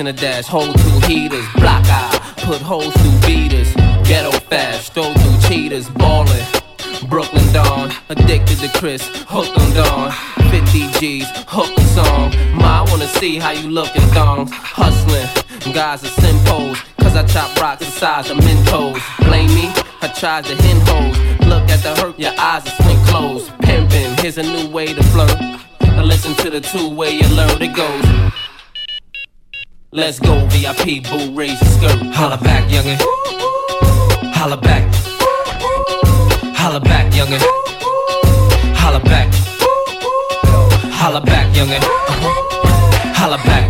in 0.00 0.06
a 0.06 0.12
dash, 0.14 0.46
hold 0.46 0.74
two 0.78 1.00
heaters, 1.06 1.44
block 1.56 1.84
eye, 1.84 2.34
put 2.38 2.60
holes 2.62 2.92
through 2.94 3.20
beaters, 3.26 3.74
ghetto 4.08 4.30
fast, 4.48 4.86
stroll 4.86 5.12
through 5.12 5.48
cheaters, 5.48 5.90
ballin'. 5.90 6.46
Brooklyn 7.08 7.52
Don, 7.52 7.92
addicted 8.08 8.58
to 8.60 8.68
Cris, 8.78 9.06
hooked 9.28 9.56
on 9.58 9.74
Dawn. 9.74 10.10
50 10.50 10.92
G's, 10.98 11.26
hook 11.46 11.70
a 11.76 11.82
song. 11.82 12.32
Ma, 12.56 12.82
I 12.82 12.86
wanna 12.90 13.08
see 13.08 13.38
how 13.38 13.50
you 13.50 13.68
look 13.68 13.94
in 13.94 14.02
thongs. 14.14 14.50
Hustling, 14.52 15.28
guys 15.74 16.02
are 16.02 16.14
simpos, 16.22 16.82
cause 17.00 17.14
I 17.14 17.24
chop 17.26 17.54
rocks 17.60 17.84
the 17.84 17.90
size 17.90 18.30
of 18.30 18.38
Mentos. 18.38 19.00
Blame 19.26 19.54
me, 19.54 19.70
I 20.00 20.08
tried 20.08 20.44
to 20.46 20.54
hen 20.62 20.80
hoes. 20.86 21.46
Look 21.46 21.68
at 21.68 21.82
the 21.82 21.94
hurt, 22.00 22.18
your 22.18 22.32
eyes 22.38 22.66
are 22.66 22.82
swing 22.82 23.04
closed. 23.04 23.50
Pimpin', 23.62 24.18
here's 24.20 24.38
a 24.38 24.42
new 24.42 24.70
way 24.70 24.94
to 24.94 25.02
flirt. 25.12 25.36
Listen 26.02 26.34
to 26.36 26.48
the 26.48 26.60
two 26.60 26.88
way 26.88 27.10
you 27.10 27.28
learn 27.34 27.60
it 27.60 27.76
goes. 27.76 28.29
Let's 29.92 30.20
go, 30.20 30.46
VIP, 30.50 31.02
boo, 31.02 31.32
raise 31.34 31.60
your 31.60 31.70
skirt. 31.70 32.14
Holla 32.14 32.38
back, 32.38 32.70
youngin'. 32.70 32.96
Holla 34.32 34.56
back. 34.56 34.84
Holla 36.54 36.78
back, 36.78 37.12
youngin'. 37.12 37.40
Holla 38.76 39.00
back. 39.00 39.34
Holla 40.94 41.20
back, 41.20 41.52
youngin'. 41.56 41.82
Uh-huh. 41.82 42.30
Holla 43.16 43.38
back. 43.38 43.66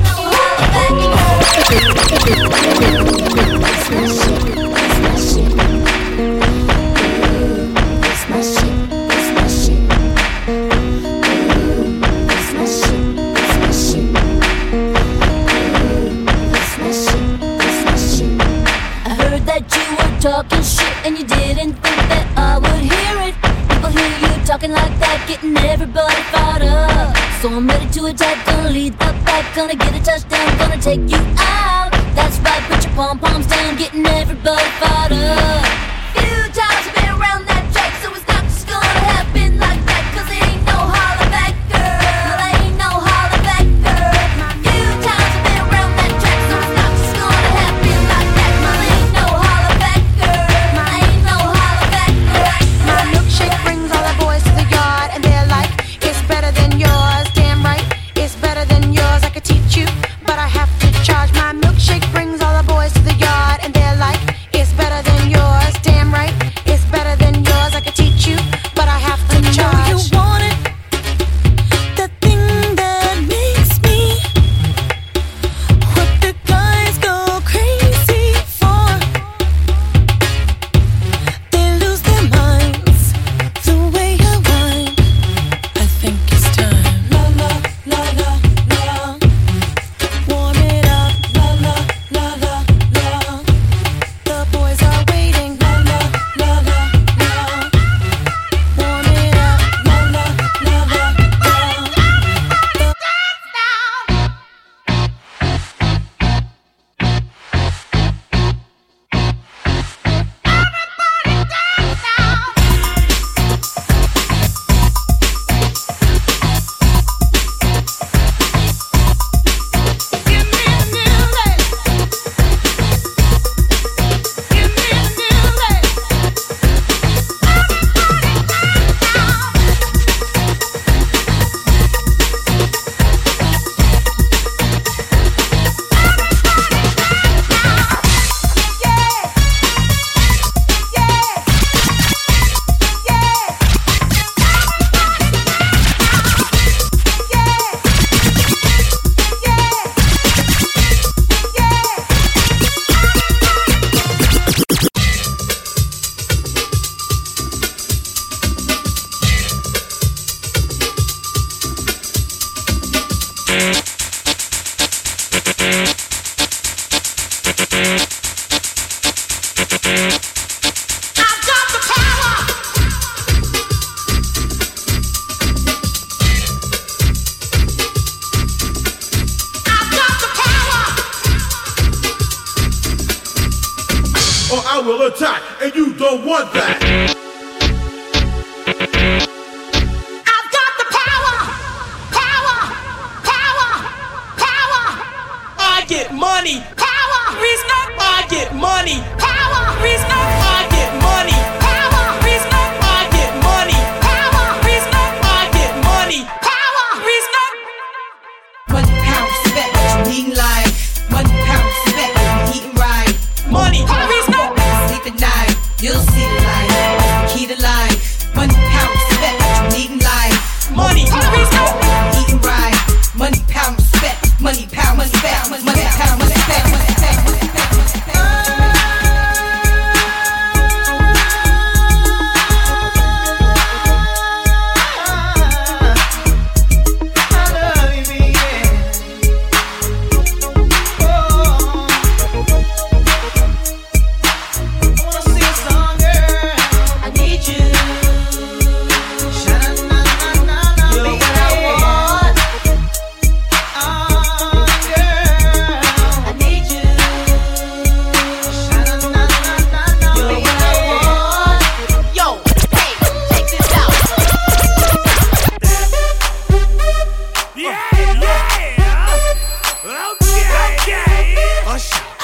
Talking 20.20 20.62
shit 20.62 21.06
and 21.06 21.16
you 21.16 21.24
didn't 21.24 21.72
think 21.80 21.97
that 22.12 22.28
I 22.36 22.59
would 22.59 22.84
hear 22.84 23.14
it. 23.24 23.34
People 23.72 23.88
hear 23.88 24.12
you 24.20 24.44
talking 24.44 24.70
like 24.70 24.92
that, 25.01 25.24
getting 25.26 25.56
everybody 25.56 26.20
fired 26.28 26.60
up. 26.60 27.16
So 27.40 27.48
I'm 27.48 27.66
ready 27.66 27.88
to 27.88 28.05
attack, 28.05 28.44
gonna 28.44 28.68
lead 28.68 28.92
the 28.98 29.16
back, 29.24 29.56
gonna 29.56 29.74
get 29.74 29.97
a 29.97 30.05
touchdown, 30.05 30.59
gonna 30.59 30.76
take 30.76 31.09
you 31.09 31.16
out. 31.38 31.88
That's 32.14 32.38
right, 32.40 32.62
put 32.68 32.84
your 32.84 32.92
pom 32.97 33.18
poms 33.18 33.47
down, 33.47 33.76
getting 33.78 34.05
everybody 34.05 34.68
fired 34.76 35.12
up. 35.12 35.64
Futile. 36.12 36.69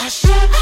Achei. 0.07 0.56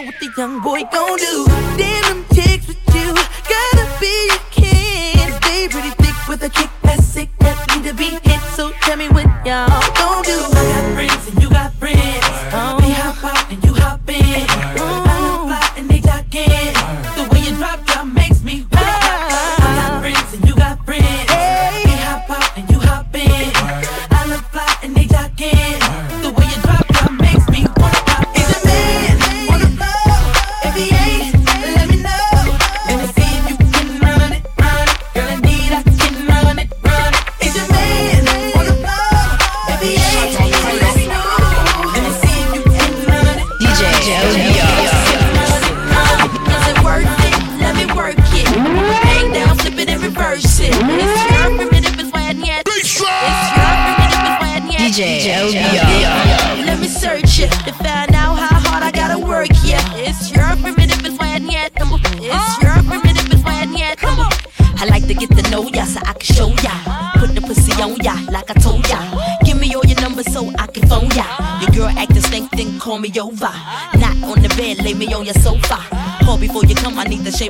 what 0.00 0.18
the 0.20 0.32
young 0.36 0.60
boy 0.60 0.82
gon' 0.90 1.16
do. 1.18 1.91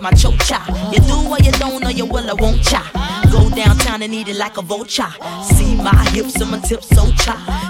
my 0.01 0.10
chocha. 0.12 0.60
You 0.93 1.01
do 1.01 1.28
what 1.28 1.44
you 1.44 1.52
don't, 1.52 1.85
or 1.85 1.90
you 1.90 2.06
will, 2.06 2.28
I 2.31 2.35
won't 2.35 2.62
cha. 2.62 2.82
Go 3.31 3.48
downtown 3.51 4.02
and 4.02 4.14
eat 4.14 4.28
it 4.28 4.36
like 4.36 4.56
a 4.59 4.62
vulture. 4.62 5.12
See 5.43 5.74
my 5.77 6.09
hips 6.10 6.40
and 6.40 6.51
my 6.51 6.60
tips 6.60 6.89
so 6.89 7.10
cha. 7.12 7.61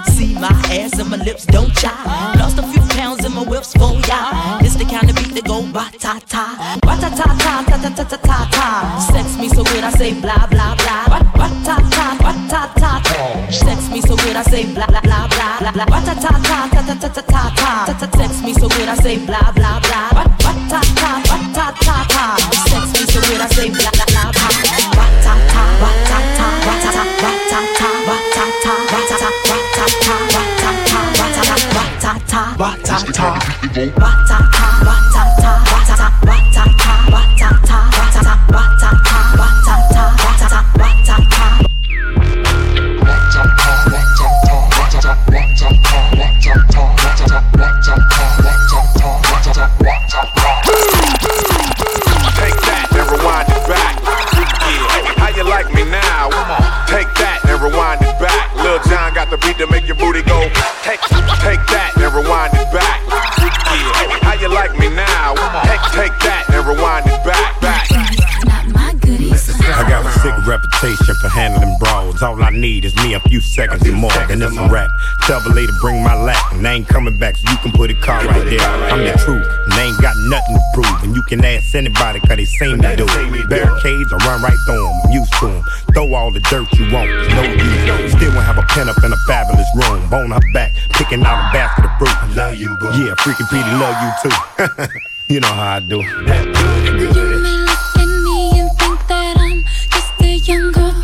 need 72.53 72.85
is 72.85 72.95
me 72.97 73.13
a 73.13 73.19
few 73.21 73.41
seconds 73.41 73.87
and 73.87 73.97
more. 73.97 74.11
Then 74.27 74.39
this 74.39 74.55
rap. 74.69 74.89
Tell 75.21 75.41
the 75.41 75.49
lady 75.49 75.71
bring 75.81 76.03
my 76.03 76.15
lap, 76.15 76.53
and 76.53 76.67
I 76.67 76.73
ain't 76.73 76.87
coming 76.87 77.17
back, 77.17 77.37
so 77.37 77.49
you 77.51 77.57
can 77.57 77.71
put 77.71 77.91
a 77.91 77.95
car 77.95 78.23
right 78.25 78.45
there. 78.45 78.61
I'm 78.61 79.03
the 79.03 79.13
truth, 79.23 79.45
and 79.45 79.73
I 79.73 79.83
ain't 79.83 80.01
got 80.01 80.15
nothing 80.29 80.55
to 80.55 80.61
prove. 80.73 81.03
And 81.03 81.15
you 81.15 81.23
can 81.23 81.43
ask 81.43 81.75
anybody, 81.75 82.19
cause 82.19 82.37
they 82.37 82.45
seen 82.45 82.77
me 82.77 82.95
do 82.95 83.05
it. 83.07 83.49
Barricades, 83.49 84.13
I 84.13 84.17
run 84.25 84.41
right 84.41 84.57
through 84.65 84.83
them, 84.83 85.01
I'm 85.05 85.11
used 85.11 85.33
to 85.39 85.47
them. 85.47 85.63
Throw 85.93 86.13
all 86.13 86.31
the 86.31 86.39
dirt 86.41 86.71
you 86.73 86.91
want, 86.91 87.09
no 87.35 87.43
use. 87.43 88.11
Still 88.13 88.33
won't 88.33 88.45
have 88.45 88.57
a 88.57 88.65
pen 88.73 88.89
up 88.89 88.97
in 89.03 89.11
a 89.11 89.17
fabulous 89.27 89.69
room. 89.75 90.09
Bone 90.09 90.31
her 90.31 90.41
back, 90.53 90.73
picking 90.91 91.23
out 91.23 91.39
a 91.39 91.53
basket 91.53 91.85
of 91.85 91.91
fruit. 91.97 92.15
I 92.15 92.27
love 92.35 92.55
you, 92.55 92.75
boo. 92.77 92.87
Yeah, 92.93 93.15
freaking 93.19 93.49
Petey 93.49 93.73
love 93.79 93.97
you 94.03 94.11
too. 94.23 94.33
you 95.33 95.39
know 95.39 95.53
how 95.53 95.75
I 95.75 95.79
do. 95.79 95.97
You 95.97 96.21
may 96.25 96.45
look 96.45 97.77
at 97.95 98.07
me 98.07 98.59
and 98.59 98.69
think 98.77 99.07
that 99.07 99.37
I'm 99.39 99.63
just 99.89 100.21
a 100.21 100.51
young 100.51 100.71
girl. 100.71 101.02